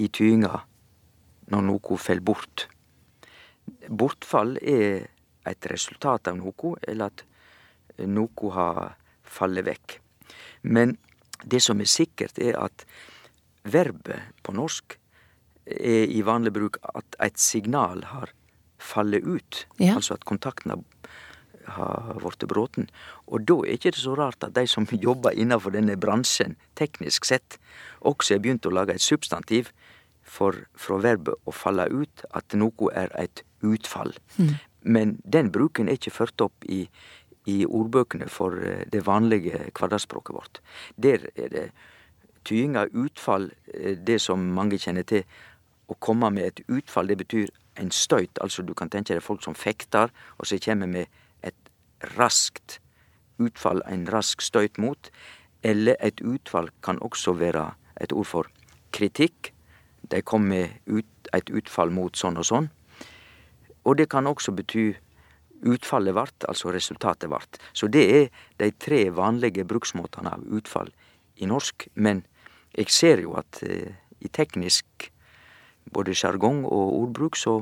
i 0.01 0.09
tyinga 0.11 0.63
når 1.51 1.67
noe 1.69 1.99
fell 2.01 2.21
bort. 2.25 2.65
Bortfall 3.87 4.57
er 4.61 5.05
et 5.45 5.67
resultat 5.69 6.27
av 6.31 6.39
noe, 6.39 6.75
eller 6.87 7.11
at 7.11 7.23
noe 8.09 8.51
har 8.55 8.95
fallet 9.21 9.65
vekk. 9.67 9.99
Men 10.73 10.97
det 11.45 11.61
som 11.61 11.81
er 11.81 11.89
sikkert, 11.89 12.39
er 12.41 12.57
at 12.57 12.85
verbet 13.65 14.33
på 14.43 14.53
norsk 14.55 14.97
er 15.65 16.11
i 16.11 16.21
vanlig 16.25 16.53
bruk 16.55 16.79
at 16.93 17.17
et 17.23 17.39
signal 17.41 18.03
har 18.11 18.33
fallet 18.81 19.25
ut. 19.25 19.65
Ja. 19.79 19.95
Altså 19.95 20.17
at 20.17 20.25
kontakten 20.29 20.71
har, 20.71 20.83
har 21.77 22.21
blitt 22.21 22.45
bråten. 22.49 22.89
Og 23.25 23.47
da 23.49 23.57
er 23.63 23.79
ikke 23.79 23.95
det 23.95 24.03
så 24.03 24.15
rart 24.17 24.45
at 24.45 24.55
de 24.57 24.67
som 24.69 24.87
jobber 25.07 25.33
innenfor 25.33 25.73
denne 25.75 25.97
bransjen, 25.97 26.57
teknisk 26.77 27.25
sett, 27.25 27.59
også 28.01 28.37
har 28.37 28.45
begynt 28.45 28.69
å 28.69 28.73
lage 28.75 28.95
et 28.95 29.05
substantiv 29.05 29.73
for 30.25 30.65
fra 30.73 30.97
verbet 31.01 31.37
å 31.45 31.53
falle 31.53 31.85
ut, 31.91 32.25
at 32.33 32.55
noe 32.57 32.89
er 32.97 33.11
et 33.19 33.43
utfall. 33.65 34.15
Mm. 34.37 34.55
Men 34.85 35.17
den 35.23 35.51
bruken 35.53 35.89
er 35.89 35.99
ikke 35.99 36.13
ført 36.13 36.41
opp 36.45 36.65
i, 36.69 36.85
i 37.49 37.61
ordbøkene 37.65 38.27
for 38.29 38.57
eh, 38.61 38.85
det 38.91 39.05
vanlige 39.05 39.67
hverdagsspråket 39.71 40.35
vårt. 40.35 40.61
Der 41.01 41.27
er 41.35 41.51
det 41.53 41.65
tyinga 42.45 42.87
utfall, 42.93 43.51
eh, 43.73 43.97
det 43.97 44.19
som 44.21 44.41
mange 44.57 44.79
kjenner 44.81 45.05
til. 45.07 45.25
Å 45.87 45.97
komme 45.99 46.31
med 46.33 46.47
et 46.47 46.61
utfall, 46.67 47.07
det 47.07 47.19
betyr 47.21 47.51
en 47.81 47.91
støyt. 47.91 48.39
Altså 48.41 48.63
du 48.65 48.73
kan 48.73 48.89
tenke 48.89 49.13
deg 49.13 49.23
folk 49.23 49.43
som 49.43 49.55
fekter, 49.55 50.11
og 50.39 50.47
så 50.47 50.59
kommer 50.63 50.89
med 50.89 51.11
et 51.45 51.71
raskt 52.17 52.79
utfall, 53.41 53.83
en 53.85 54.07
rask 54.11 54.41
støyt 54.41 54.79
mot. 54.81 55.11
Eller 55.65 55.97
et 55.99 56.21
utfall 56.21 56.69
kan 56.85 57.01
også 57.01 57.35
være 57.37 57.71
et 58.01 58.13
ord 58.13 58.25
for 58.25 58.51
kritikk. 58.91 59.51
de 60.11 60.21
kom 60.21 60.41
med 60.41 60.69
ut, 60.85 61.05
et 61.33 61.49
utfall 61.49 61.89
mot 61.89 62.13
sånn 62.15 62.37
og 62.37 62.45
sånn. 62.45 62.67
Og 63.89 63.97
det 63.97 64.05
kan 64.09 64.27
også 64.27 64.51
bety 64.53 64.93
utfallet 65.65 66.13
vart, 66.13 66.45
altså 66.47 66.69
resultatet 66.69 67.29
vart. 67.29 67.57
Så 67.73 67.87
det 67.87 68.03
er 68.05 68.29
de 68.61 68.71
tre 68.71 69.09
vanlige 69.09 69.65
bruksmåtene 69.65 70.29
av 70.29 70.45
utfall 70.45 70.91
i 71.41 71.49
norsk. 71.49 71.87
Men 71.95 72.21
jeg 72.77 72.93
ser 72.93 73.23
jo 73.23 73.33
at 73.39 73.63
eh, 73.65 73.95
i 74.21 74.29
teknisk 74.29 75.09
både 75.93 76.15
sjargong 76.17 76.63
og 76.65 76.95
ordbruk 77.01 77.37
så 77.37 77.59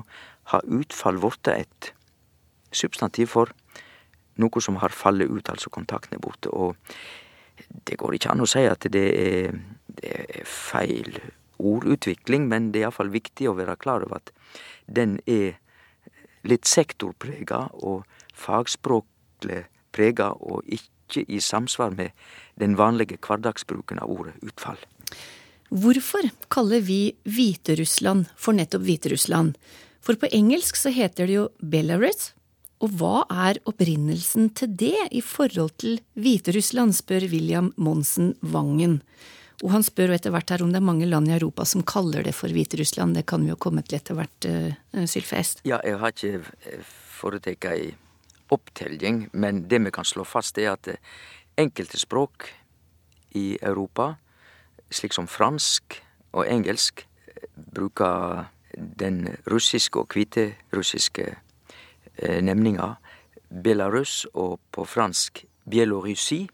har 0.52 0.66
utfall 0.68 1.20
blitt 1.22 1.52
et 1.54 1.94
substantiv 2.74 3.32
for 3.34 3.52
noe 4.42 4.62
som 4.64 4.80
har 4.82 4.94
fallet 4.96 5.30
ut, 5.30 5.50
altså 5.50 5.70
kontakten 5.70 6.18
er 6.18 6.24
borte. 6.24 6.50
Og 6.50 6.76
det 7.88 8.00
går 8.02 8.18
ikke 8.18 8.32
an 8.34 8.44
å 8.44 8.50
si 8.50 8.64
at 8.66 8.88
det 8.92 9.06
er, 9.14 9.60
det 9.88 10.14
er 10.14 10.48
feil 10.50 11.20
ordutvikling, 11.64 12.48
men 12.50 12.72
det 12.72 12.82
er 12.82 12.88
iallfall 12.88 13.14
viktig 13.14 13.48
å 13.50 13.58
være 13.58 13.78
klar 13.80 14.06
over 14.06 14.20
at 14.20 14.34
den 14.90 15.20
er 15.30 15.60
litt 16.44 16.68
sektorprega 16.68 17.68
og 17.86 18.04
fagspråklig 18.36 19.64
prega, 19.94 20.34
og 20.34 20.66
ikke 20.66 21.24
i 21.30 21.40
samsvar 21.40 21.94
med 21.94 22.12
den 22.60 22.76
vanlige 22.80 23.20
hverdagsbruken 23.22 24.02
av 24.02 24.12
ordet 24.12 24.34
utfall. 24.42 24.82
Hvorfor 25.74 26.28
kaller 26.54 26.84
vi 26.86 27.16
Hviterussland 27.26 28.28
for 28.38 28.54
nettopp 28.54 28.84
Hviterussland? 28.86 29.56
For 30.06 30.20
på 30.22 30.30
engelsk 30.30 30.78
så 30.78 30.92
heter 30.94 31.26
det 31.26 31.34
jo 31.34 31.46
Belarus. 31.58 32.34
Og 32.84 32.92
hva 33.00 33.24
er 33.32 33.58
opprinnelsen 33.66 34.52
til 34.54 34.76
det 34.78 35.08
i 35.16 35.24
forhold 35.26 35.74
til 35.82 35.98
Hviterussland, 36.20 36.94
spør 36.94 37.26
William 37.32 37.72
Monsen 37.82 38.36
Vangen. 38.42 39.00
Og 39.64 39.72
han 39.74 39.86
spør 39.88 40.12
jo 40.12 40.20
etter 40.20 40.34
hvert 40.36 40.54
her 40.54 40.62
om 40.62 40.74
det 40.76 40.82
er 40.82 40.86
mange 40.86 41.08
land 41.10 41.32
i 41.32 41.38
Europa 41.40 41.66
som 41.66 41.86
kaller 41.88 42.28
det 42.28 42.36
for 42.38 42.54
Hviterussland. 42.54 43.18
Det 43.18 43.26
kan 43.26 43.42
vi 43.42 43.54
jo 43.54 43.58
komme 43.58 43.82
til 43.88 43.98
etter 43.98 44.20
hvert, 44.20 44.50
uh, 44.50 45.06
Sylfest. 45.10 45.64
Ja, 45.66 45.80
jeg 45.88 45.98
har 46.04 46.14
ikke 46.14 46.44
eh, 46.70 46.90
foretatt 47.18 47.70
ei 47.72 47.94
opptelling, 48.54 49.30
men 49.34 49.64
det 49.72 49.80
vi 49.88 49.96
kan 49.96 50.06
slå 50.06 50.28
fast, 50.28 50.60
er 50.62 50.76
at 50.76 50.92
enkelte 51.58 51.98
språk 51.98 52.52
i 53.40 53.56
Europa, 53.62 54.14
slik 54.94 55.14
som 55.14 55.28
fransk 55.28 56.00
og 56.34 56.48
engelsk, 56.50 57.08
bruker 57.76 58.46
den 59.00 59.28
russiske 59.52 60.00
og 60.00 60.14
hviterussiske 60.14 61.26
eh, 62.18 62.42
nemninga 62.42 62.96
Belarus 63.64 64.26
og 64.34 64.60
på 64.72 64.86
fransk 64.86 65.46
Bielorussi. 65.70 66.48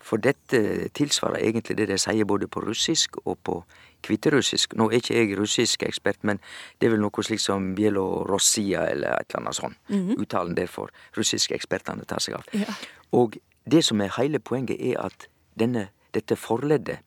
For 0.00 0.16
dette 0.16 0.88
tilsvarer 0.96 1.42
egentlig 1.44 1.76
det 1.76 1.88
de 1.88 1.98
sier 2.00 2.24
både 2.24 2.48
på 2.48 2.60
russisk 2.64 3.16
og 3.24 3.38
på 3.44 3.60
hviterussisk. 4.06 4.74
Nå 4.76 4.88
er 4.88 5.00
ikke 5.00 5.16
jeg 5.16 5.36
russisk 5.38 5.82
ekspert, 5.82 6.22
men 6.24 6.40
det 6.80 6.88
er 6.88 6.94
vel 6.94 7.02
noe 7.04 7.24
slik 7.24 7.40
som 7.42 7.74
Bielorussia 7.76 8.86
eller 8.90 9.20
et 9.20 9.28
eller 9.28 9.40
annet 9.40 9.56
sånt. 9.56 9.76
Mm 9.88 10.08
-hmm. 10.08 10.20
Uttalen 10.20 10.56
derfor 10.56 10.90
russiske 11.16 11.54
ekspertene 11.54 12.04
tar 12.04 12.18
seg 12.18 12.34
av. 12.34 12.44
Ja. 12.52 12.74
Og 13.12 13.36
det 13.70 13.84
som 13.84 14.00
er 14.00 14.14
hele 14.16 14.38
poenget, 14.38 14.80
er 14.80 15.00
at 15.00 15.28
denne, 15.58 15.88
dette 16.14 16.36
forleddet, 16.36 16.98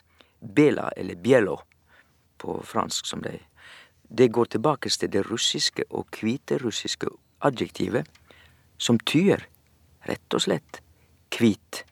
bela 0.43 0.89
eller 0.97 1.15
bielo 1.15 1.61
på 2.37 2.59
fransk 2.67 3.07
som 3.07 3.21
det 3.23 3.39
det 4.17 4.27
går 4.27 4.45
tilbake 4.45 4.89
til 4.89 5.09
det 5.09 5.25
russiske 5.25 5.83
og 5.89 6.07
hviterussiske 6.19 7.07
adjektivet, 7.41 8.05
som 8.77 8.99
tyr 8.99 9.41
rett 10.07 10.35
og 10.35 10.41
slett 10.41 10.81
hvit. 11.33 11.83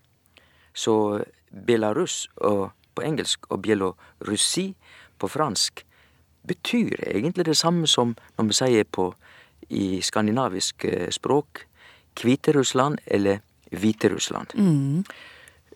Så 0.74 1.24
Belarus 1.50 2.28
og, 2.36 2.72
på 2.94 3.02
engelsk 3.02 3.48
og 3.50 3.62
Bielorussi 3.66 4.76
på 5.18 5.28
fransk 5.28 5.86
betyr 6.48 7.02
egentlig 7.08 7.46
det 7.46 7.58
samme 7.58 7.88
som 7.88 8.16
når 8.38 8.50
vi 8.50 8.58
sier 8.60 8.86
på 8.86 9.12
i 9.70 10.02
skandinavisk 10.02 10.86
eh, 10.86 11.10
språk 11.10 11.66
Hviterussland 12.22 13.00
eller 13.06 13.40
Hviterussland. 13.72 14.54
Mm. 14.56 15.04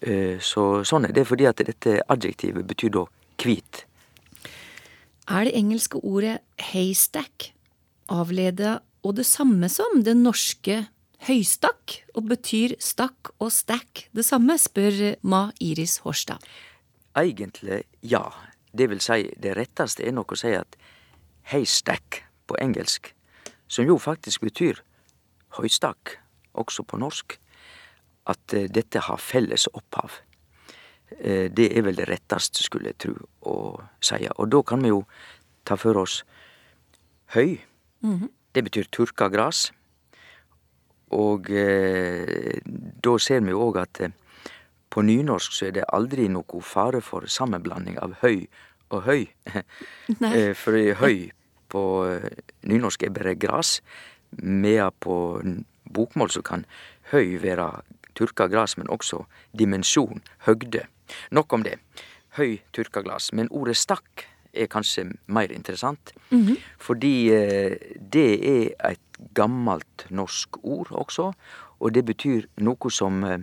Eh, 0.01 0.39
så 0.43 0.83
sånn 0.87 1.07
er 1.07 1.13
det 1.15 1.27
fordi 1.29 1.47
at 1.49 1.61
dette 1.63 1.99
adjektivet 2.11 2.67
betyr 2.67 2.93
da 2.97 3.05
hvit. 3.41 3.85
Er 5.25 5.47
det 5.47 5.55
engelske 5.57 6.01
ordet 6.03 6.39
haystack 6.71 7.51
avleda 8.11 8.79
og 9.05 9.15
det 9.17 9.25
samme 9.25 9.69
som 9.69 10.03
det 10.05 10.15
norske 10.17 10.83
høystakk, 11.25 12.01
og 12.17 12.27
betyr 12.29 12.75
stakk 12.81 13.31
og 13.39 13.51
stack 13.53 14.05
det 14.15 14.25
samme, 14.27 14.57
spør 14.61 15.15
Ma 15.25 15.47
Iris 15.63 15.99
Horstad. 16.05 16.43
Egentlig 17.17 17.83
ja. 18.01 18.27
Det 18.75 18.89
vil 18.91 18.99
si, 18.99 19.29
det 19.39 19.53
retteste 19.55 20.03
er 20.03 20.11
nok 20.11 20.33
å 20.35 20.37
si 20.39 20.49
at 20.51 20.75
haystack 21.47 22.25
på 22.43 22.57
engelsk, 22.59 23.13
som 23.71 23.87
jo 23.87 23.95
faktisk 23.95 24.43
betyr 24.43 24.81
høystakk, 25.55 26.17
også 26.59 26.83
på 26.83 26.99
norsk, 26.99 27.37
at 28.25 28.53
eh, 28.53 28.69
dette 28.71 28.99
har 29.07 29.21
felles 29.21 29.67
opphav. 29.73 30.19
Eh, 31.19 31.51
det 31.53 31.69
er 31.71 31.85
vel 31.85 31.97
det 31.99 32.09
retteste, 32.09 32.63
skulle 32.63 32.93
jeg 32.93 33.01
tru 33.05 33.15
å 33.45 33.57
seie. 34.01 34.31
Og 34.39 34.49
da 34.49 34.61
kan 34.63 34.83
vi 34.83 34.93
jo 34.93 35.03
ta 35.65 35.77
for 35.77 35.97
oss 35.97 36.23
høy. 37.35 37.59
Mm 38.01 38.19
-hmm. 38.19 38.29
Det 38.53 38.63
betyr 38.63 38.87
tørka 38.91 39.29
gras. 39.29 39.71
Og 41.09 41.49
eh, 41.49 42.61
da 43.03 43.17
ser 43.17 43.43
vi 43.45 43.51
jo 43.53 43.67
òg 43.69 43.77
at 43.81 44.01
eh, 44.01 44.13
på 44.89 45.01
nynorsk 45.01 45.53
så 45.53 45.67
er 45.67 45.71
det 45.71 45.89
aldri 45.93 46.27
noe 46.31 46.61
fare 46.61 47.01
for 47.01 47.27
sammenblanding 47.27 47.99
av 47.99 48.15
høy 48.21 48.47
og 48.89 49.03
høy. 49.03 49.27
eh, 50.33 50.53
for 50.53 50.73
høy 51.01 51.31
på 51.69 51.83
nynorsk 52.63 53.03
er 53.03 53.09
bare 53.09 53.35
gras, 53.35 53.81
medan 54.31 54.93
på 54.99 55.15
bokmål 55.95 56.31
så 56.31 56.41
kan 56.41 56.65
høy 57.11 57.37
være 57.41 57.69
tørka 58.15 58.47
gras, 58.51 58.77
men 58.77 58.89
også 58.89 59.23
dimensjon, 59.57 60.23
høgde. 60.47 60.85
Nok 61.31 61.53
om 61.53 61.65
det. 61.65 61.77
Høy 62.37 62.59
tørka 62.75 63.03
glas. 63.05 63.31
Men 63.33 63.51
ordet 63.51 63.77
stakk 63.79 64.25
er 64.55 64.69
kanskje 64.71 65.11
mer 65.27 65.51
interessant. 65.51 66.13
Mm 66.29 66.41
-hmm. 66.41 66.57
Fordi 66.77 67.29
eh, 67.29 67.77
det 68.13 68.47
er 68.47 68.91
et 68.91 69.33
gammelt 69.33 70.07
norsk 70.09 70.57
ord 70.63 70.91
også, 70.91 71.33
og 71.79 71.93
det 71.93 72.05
betyr 72.05 72.41
noe 72.57 72.91
som, 72.91 73.23
eh, 73.23 73.39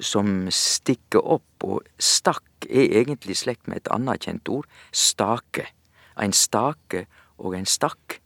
som 0.00 0.50
stikker 0.50 1.20
opp. 1.20 1.42
Og 1.60 1.82
stakk 1.98 2.66
er 2.70 3.00
egentlig 3.00 3.36
slekt 3.36 3.68
med 3.68 3.76
et 3.76 3.88
annet 3.90 4.20
kjent 4.20 4.48
ord, 4.48 4.66
stake. 4.92 5.66
En 6.22 6.32
stake 6.32 7.06
og 7.38 7.54
en 7.54 7.66
stakk 7.66 8.20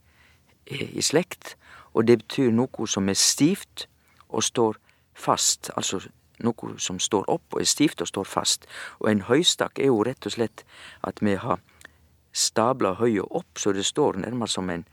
er 0.66 0.88
i 0.92 1.02
slekt, 1.02 1.56
og 1.94 2.06
det 2.06 2.18
betyr 2.18 2.50
noe 2.50 2.87
som 2.87 3.08
er 3.08 3.14
stivt 3.14 3.88
og 4.28 4.42
står 4.42 4.76
fast, 5.14 5.70
altså 5.77 6.00
noe 6.42 6.79
som 6.83 6.98
står 6.98 7.29
opp 7.31 7.55
og 7.55 7.62
er 7.62 7.68
stivt 7.68 8.03
og 8.03 8.11
står 8.11 8.29
fast. 8.29 8.66
Og 9.00 9.11
en 9.11 9.24
høystakk 9.29 9.79
er 9.79 9.92
jo 9.92 10.03
rett 10.07 10.27
og 10.27 10.35
slett 10.35 10.64
at 11.07 11.22
vi 11.22 11.37
har 11.38 11.62
stabla 12.35 12.96
høya 12.98 13.27
opp 13.31 13.61
så 13.62 13.72
det 13.72 13.87
står 13.87 14.18
nærmest 14.24 14.61
som 14.61 14.70
en 14.70 14.87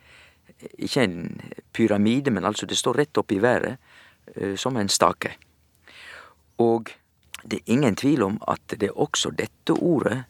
Ikke 0.77 1.01
en 1.01 1.41
pyramide, 1.73 2.29
men 2.29 2.45
altså 2.45 2.65
det 2.65 2.77
står 2.77 2.93
rett 2.93 3.17
opp 3.17 3.31
i 3.31 3.39
været, 3.41 3.77
uh, 4.37 4.55
som 4.55 4.77
en 4.77 4.89
stake. 4.89 5.31
Og 6.57 6.91
det 7.43 7.57
er 7.57 7.73
ingen 7.73 7.95
tvil 7.95 8.21
om 8.23 8.37
at 8.47 8.61
det 8.69 8.83
er 8.83 8.99
også 8.99 9.31
dette 9.31 9.73
ordet 9.73 10.23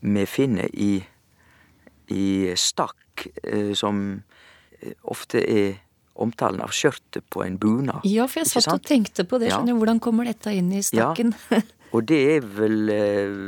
vi 0.00 0.24
finner 0.26 0.68
i, 0.72 1.04
i 2.08 2.52
stakk, 2.56 3.26
uh, 3.52 3.74
som 3.74 4.22
ofte 5.02 5.44
er 5.44 5.76
omtalen 6.20 6.62
av 6.64 6.72
skjørtet 6.74 7.24
på 7.32 7.44
en 7.44 7.58
bunad. 7.60 8.04
Ja, 8.08 8.26
for 8.30 8.42
jeg 8.42 8.50
satt 8.52 8.72
og 8.72 8.84
tenkte 8.86 9.24
på 9.28 9.40
det. 9.42 9.50
skjønner 9.52 9.74
ja. 9.74 9.78
Hvordan 9.80 10.00
kommer 10.02 10.28
dette 10.28 10.52
inn 10.56 10.72
i 10.76 10.82
stakken? 10.84 11.34
Ja. 11.50 11.62
Og 11.90 12.04
det 12.06 12.18
er 12.36 12.44
vel 12.46 12.92
eh, 12.94 13.38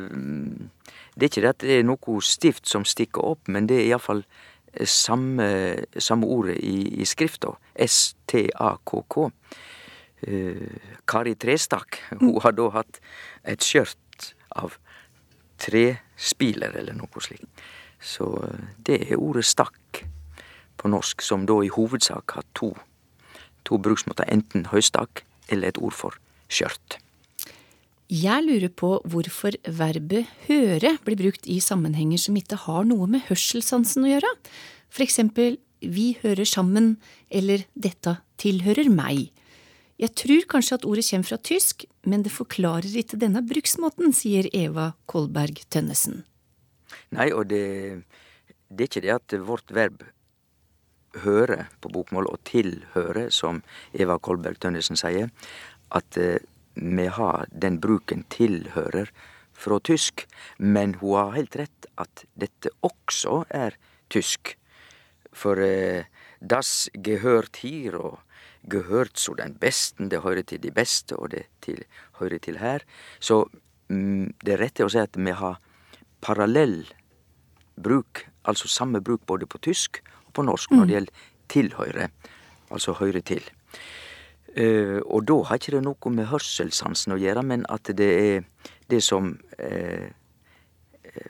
Det 1.15 1.27
er 1.27 1.29
ikke 1.29 1.43
det 1.45 1.53
at 1.53 1.61
det 1.63 1.77
er 1.79 1.85
noe 1.87 2.17
stift 2.27 2.67
som 2.67 2.83
stikker 2.89 3.23
opp, 3.23 3.47
men 3.47 3.69
det 3.71 3.77
er 3.79 3.93
iallfall 3.93 4.25
eh, 4.25 4.89
samme, 4.89 5.47
samme 5.95 6.27
ordet 6.27 6.57
i, 6.59 6.99
i 6.99 7.07
skrifta. 7.07 7.55
S-T-A-K-K. 7.77 9.29
Uh, 10.23 10.75
Kari 11.11 11.33
Trestakk, 11.35 11.97
hun 12.21 12.37
har 12.45 12.53
da 12.55 12.69
hatt 12.77 13.01
et 13.43 13.65
skjørt 13.67 14.29
av 14.55 14.77
trespiler 15.59 16.77
eller 16.79 16.95
noe 16.95 17.23
slikt. 17.23 17.49
Så 18.03 18.29
det 18.87 19.01
er 19.09 19.19
ordet 19.19 19.45
stakk 19.47 20.05
på 20.83 20.91
norsk, 20.91 21.23
som 21.23 21.47
da 21.47 21.61
i 21.63 21.71
hovedsak 21.73 22.35
har 22.37 22.47
to, 22.59 22.73
to 23.67 23.79
bruksmåter, 23.79 24.27
enten 24.33 24.67
høystakk 24.73 25.25
eller 25.53 25.71
et 25.71 25.81
ord 25.81 25.95
for 25.97 26.19
skjørt. 26.53 26.99
Jeg 28.13 28.45
lurer 28.45 28.69
på 28.69 28.99
hvorfor 29.09 29.57
verbet 29.65 30.29
høre 30.49 30.97
blir 31.07 31.21
brukt 31.23 31.47
i 31.49 31.63
sammenhenger 31.65 32.21
som 32.21 32.37
ikke 32.37 32.59
har 32.67 32.85
noe 32.85 33.07
med 33.09 33.25
hørselssansen 33.31 34.05
å 34.05 34.11
gjøre. 34.11 34.33
For 34.93 35.07
eksempel 35.07 35.57
vi 35.83 36.13
hører 36.21 36.47
sammen, 36.47 36.97
eller 37.33 37.65
dette 37.73 38.19
tilhører 38.43 38.91
meg. 38.93 39.31
Jeg 40.03 40.15
tror 40.19 40.45
kanskje 40.51 40.77
at 40.77 40.85
ordet 40.87 41.07
kommer 41.09 41.31
fra 41.31 41.39
tysk, 41.41 41.87
men 42.07 42.23
det 42.27 42.35
forklarer 42.35 43.01
ikke 43.01 43.19
denne 43.23 43.43
bruksmåten, 43.47 44.13
sier 44.15 44.49
Eva 44.53 44.93
Kolberg 45.11 45.63
Tønnesen. 45.73 46.23
Nei, 47.15 47.31
og 47.33 47.49
det 47.49 47.65
det 48.73 48.87
er 48.87 48.89
ikke 48.89 49.05
det 49.05 49.13
at 49.13 49.35
vårt 49.45 49.73
verb 49.75 50.03
høre 51.21 51.67
på 51.81 51.91
bokmål 51.93 52.29
og 52.31 52.41
tilhøre, 52.49 53.29
som 53.31 53.63
Eva 53.93 54.19
Kolberg 54.19 54.61
Tønnesen 54.61 54.99
sier, 54.99 55.31
at 55.93 56.17
eh, 56.17 56.41
vi 56.75 57.07
har 57.07 57.47
den 57.53 57.79
bruken 57.81 58.25
tilhører 58.33 59.13
fra 59.53 59.79
tysk, 59.85 60.27
men 60.59 60.97
hun 61.01 61.19
har 61.19 61.37
helt 61.37 61.57
rett 61.61 61.89
at 62.01 62.25
dette 62.35 62.73
også 62.81 63.43
er 63.51 63.77
tysk. 64.13 64.57
For 65.33 65.61
eh, 65.61 66.09
das 66.41 66.89
gehört 66.95 67.61
hier 67.63 67.99
og 68.01 68.21
gehört 68.63 69.19
zu 69.19 69.35
den 69.35 69.55
besten, 69.59 70.09
det 70.09 70.23
hører 70.23 70.43
til 70.43 70.63
de 70.63 70.71
beste, 70.71 71.17
og 71.17 71.31
det 71.31 71.47
til, 71.61 71.85
hører 72.21 72.39
til 72.39 72.59
her. 72.59 72.85
Så 73.21 73.45
mm, 73.89 74.35
det 74.45 74.57
er 74.57 74.65
rett 74.65 74.83
å 74.85 74.91
si 74.93 75.03
at 75.03 75.19
vi 75.19 75.35
har 75.37 75.61
parallell 76.23 76.87
bruk, 77.83 78.27
altså 78.47 78.69
samme 78.69 79.01
bruk 79.03 79.27
både 79.27 79.47
på 79.47 79.59
tysk 79.59 80.03
på 80.35 80.45
norsk 80.47 80.73
når 80.75 80.89
det 80.89 80.97
gjelder 80.97 81.27
tilhøyre, 81.53 82.09
altså 82.73 82.97
høyre 82.99 83.23
til. 83.27 83.45
Uh, 84.53 85.01
og 85.09 85.25
da 85.29 85.39
har 85.49 85.61
ikke 85.61 85.77
det 85.79 85.85
noe 85.87 86.13
med 86.13 86.29
hørselssansen 86.29 87.15
å 87.15 87.21
gjøre, 87.21 87.45
men 87.47 87.65
at 87.73 87.89
det 87.97 88.11
er 88.13 88.49
det 88.93 89.01
som 89.05 89.33
uh, 89.57 90.09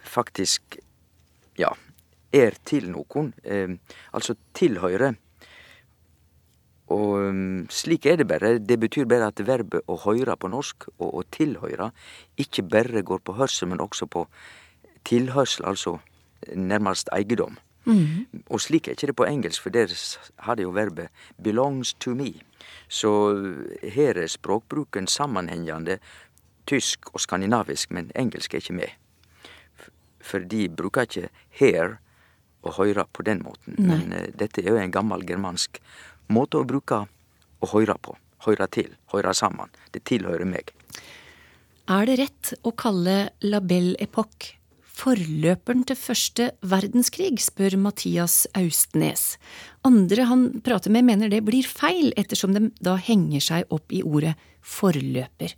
faktisk 0.02 0.78
ja, 1.58 1.70
er 2.34 2.58
til 2.66 2.90
noen. 2.90 3.30
Uh, 3.46 3.78
altså 4.10 4.34
tilhøyre. 4.58 5.14
Og 6.92 7.12
um, 7.30 7.62
slik 7.70 8.06
er 8.10 8.18
det 8.20 8.28
bare. 8.28 8.56
Det 8.58 8.78
betyr 8.80 9.06
bare 9.08 9.30
at 9.30 9.40
verbet 9.46 9.86
å 9.88 9.96
høyre 10.02 10.36
på 10.36 10.50
norsk 10.52 10.88
og 10.98 11.08
å 11.22 11.26
tilhøyre 11.32 11.92
ikke 12.42 12.66
bare 12.68 13.04
går 13.06 13.22
på 13.24 13.36
hørsel, 13.38 13.70
men 13.70 13.80
også 13.80 14.10
på 14.10 14.26
tilhørsel, 15.08 15.66
altså 15.66 15.98
nærmest 16.56 17.08
eiendom. 17.14 17.56
Mm. 17.84 18.26
Og 18.46 18.60
slik 18.60 18.88
er 18.88 18.96
ikke 18.96 19.10
det 19.10 19.16
på 19.18 19.26
engelsk, 19.26 19.62
for 19.62 19.74
der 19.74 19.90
har 20.46 20.54
det 20.54 20.62
jo 20.62 20.70
verbet 20.70 21.08
'belongs 21.42 21.94
to 21.98 22.14
me'. 22.14 22.42
Så 22.88 23.34
her 23.82 24.18
er 24.18 24.26
språkbruken 24.26 25.06
sammenhengende 25.06 25.98
tysk 26.66 27.14
og 27.14 27.20
skandinavisk, 27.20 27.90
men 27.90 28.10
engelsk 28.16 28.54
er 28.54 28.58
ikke 28.58 28.72
med. 28.72 28.90
For 30.20 30.38
de 30.38 30.68
bruker 30.68 31.02
ikke 31.02 31.28
'her' 31.60 31.98
og 32.62 32.72
'høyre' 32.72 33.06
på 33.12 33.22
den 33.22 33.42
måten. 33.42 33.74
Nei. 33.78 33.96
Men 33.96 34.12
uh, 34.12 34.38
dette 34.38 34.62
er 34.62 34.70
jo 34.70 34.76
en 34.76 34.92
gammel 34.92 35.26
germansk 35.26 35.80
måte 36.28 36.58
å 36.58 36.64
bruke 36.64 37.06
å 37.60 37.66
høre 37.66 37.98
på. 37.98 38.16
Høre 38.46 38.66
til. 38.66 38.96
Høre 39.12 39.34
sammen. 39.34 39.70
Det 39.94 40.04
tilhører 40.04 40.44
meg. 40.44 40.72
Er 41.88 42.06
det 42.06 42.18
rett 42.18 42.54
å 42.62 42.70
kalle 42.70 43.30
La 43.42 43.60
Belle 43.60 43.96
Époque 43.98 44.61
forløperen 44.92 45.84
til 45.88 45.98
første 45.98 46.50
verdenskrig, 46.68 47.34
spør 47.42 47.76
Mathias 47.80 48.44
Austnes. 48.58 49.36
Andre 49.86 50.26
han 50.28 50.46
prater 50.64 50.92
med 50.92 51.06
mener 51.08 51.32
det 51.32 51.42
blir 51.46 51.66
feil, 51.66 52.12
ettersom 52.16 52.54
de 52.56 52.68
da 52.80 52.98
henger 53.00 53.42
seg 53.42 53.72
opp 53.72 53.92
i 53.92 54.02
ordet 54.04 54.34
forløper. 54.62 55.56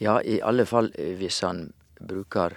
Ja, 0.00 0.20
i 0.22 0.40
alle 0.40 0.64
fall 0.68 0.90
eh, 0.96 1.12
hvis 1.20 1.42
han 1.44 1.66
bruker 2.00 2.56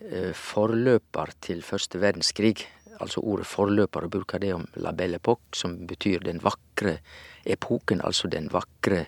eh, 0.00 0.32
forløper 0.34 1.34
til 1.44 1.62
første 1.62 2.00
verdenskrig. 2.02 2.56
Altså 2.96 3.20
ordet 3.20 3.46
forløper, 3.46 4.06
og 4.06 4.14
bruker 4.16 4.40
det 4.42 4.54
om 4.56 4.64
la 4.80 4.92
belle 4.96 5.20
époque, 5.20 5.54
som 5.54 5.76
betyr 5.86 6.24
den 6.24 6.40
vakre 6.42 6.98
epoken, 7.44 8.00
altså 8.02 8.28
vakre, 8.50 9.06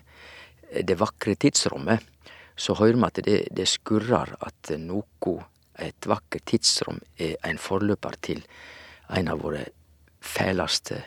det 0.71 0.99
vakre 0.99 1.35
tidsrommet. 1.35 1.99
Så 2.55 2.75
hører 2.75 2.95
vi 2.95 3.07
at 3.07 3.25
det, 3.25 3.47
det 3.55 3.67
skurrer 3.67 4.35
at 4.39 4.71
noe, 4.77 5.39
et 5.81 6.07
vakkert 6.07 6.45
tidsrom, 6.45 6.99
er 7.17 7.35
en 7.45 7.57
forløper 7.57 8.17
til 8.21 8.43
en 9.15 9.27
av 9.27 9.41
våre 9.41 9.65
fæleste 10.21 11.01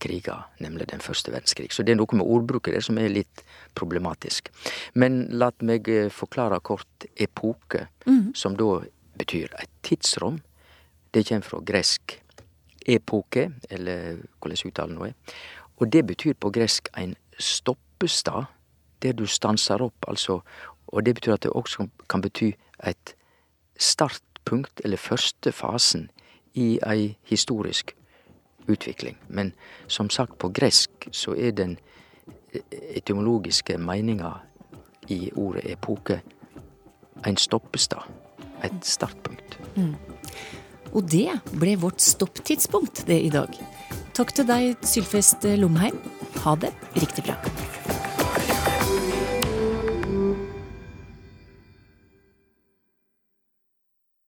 kriger, 0.00 0.44
nemlig 0.60 0.86
den 0.92 1.00
første 1.00 1.32
verdenskrig. 1.32 1.72
Så 1.72 1.82
det 1.82 1.92
er 1.92 1.98
noe 1.98 2.18
med 2.18 2.26
ordbruket 2.26 2.74
der 2.76 2.84
som 2.86 2.98
er 2.98 3.10
litt 3.10 3.42
problematisk. 3.74 4.48
Men 4.94 5.24
la 5.34 5.50
meg 5.66 5.88
eh, 5.88 6.10
forklare 6.10 6.60
kort 6.60 7.08
epoke, 7.16 7.88
Mhm. 8.06 8.34
som 8.34 8.56
da 8.56 8.80
betyr 9.18 9.48
et 9.58 9.70
tidsrom. 9.82 10.40
Det 11.12 11.26
kommer 11.26 11.42
fra 11.42 11.60
gresk 11.60 12.20
epoke, 12.86 13.52
eller 13.70 14.18
hvordan 14.40 14.66
uttalen 14.70 14.94
nå 14.94 15.04
er. 15.08 15.12
Og 15.80 15.90
det 15.92 16.06
betyr 16.06 16.34
på 16.34 16.50
gresk 16.50 16.88
en 16.96 17.16
stoppestad, 17.38 18.46
der 19.02 19.12
du 19.12 19.26
stanser 19.26 19.82
opp, 19.82 20.08
altså. 20.08 20.40
Og 20.92 21.04
det 21.04 21.14
betyr 21.14 21.32
at 21.34 21.42
det 21.42 21.50
også 21.52 21.76
kan- 21.76 21.90
kan 22.08 22.20
bety 22.22 22.52
et 22.86 23.14
startpunkt, 23.78 24.80
eller 24.84 24.96
første 24.96 25.52
fasen, 25.52 26.10
i 26.54 26.78
ei 26.86 27.16
historisk 27.28 27.94
utvikling. 28.68 29.16
Men 29.28 29.52
som 29.86 30.10
sagt, 30.10 30.38
på 30.38 30.48
gresk 30.48 31.08
så 31.12 31.34
er 31.38 31.50
den 31.50 31.78
etymologiske 32.96 33.78
meininga 33.78 34.32
i 35.08 35.30
ordet 35.36 35.64
epoke 35.72 36.20
en 37.26 37.36
stoppestad. 37.36 38.02
Et 38.64 38.74
startpunkt. 38.82 39.58
Mm. 39.76 39.94
Og 40.92 41.04
det 41.10 41.30
ble 41.52 41.76
vårt 41.78 42.02
stopptidspunkt 42.02 43.04
det 43.06 43.20
i 43.22 43.30
dag. 43.32 43.52
Takk 44.16 44.34
til 44.34 44.48
deg, 44.48 44.74
Sylfest 44.82 45.46
Lomheim. 45.60 46.00
Ha 46.42 46.56
det 46.58 46.72
riktig 46.98 47.28
bra. 47.28 47.38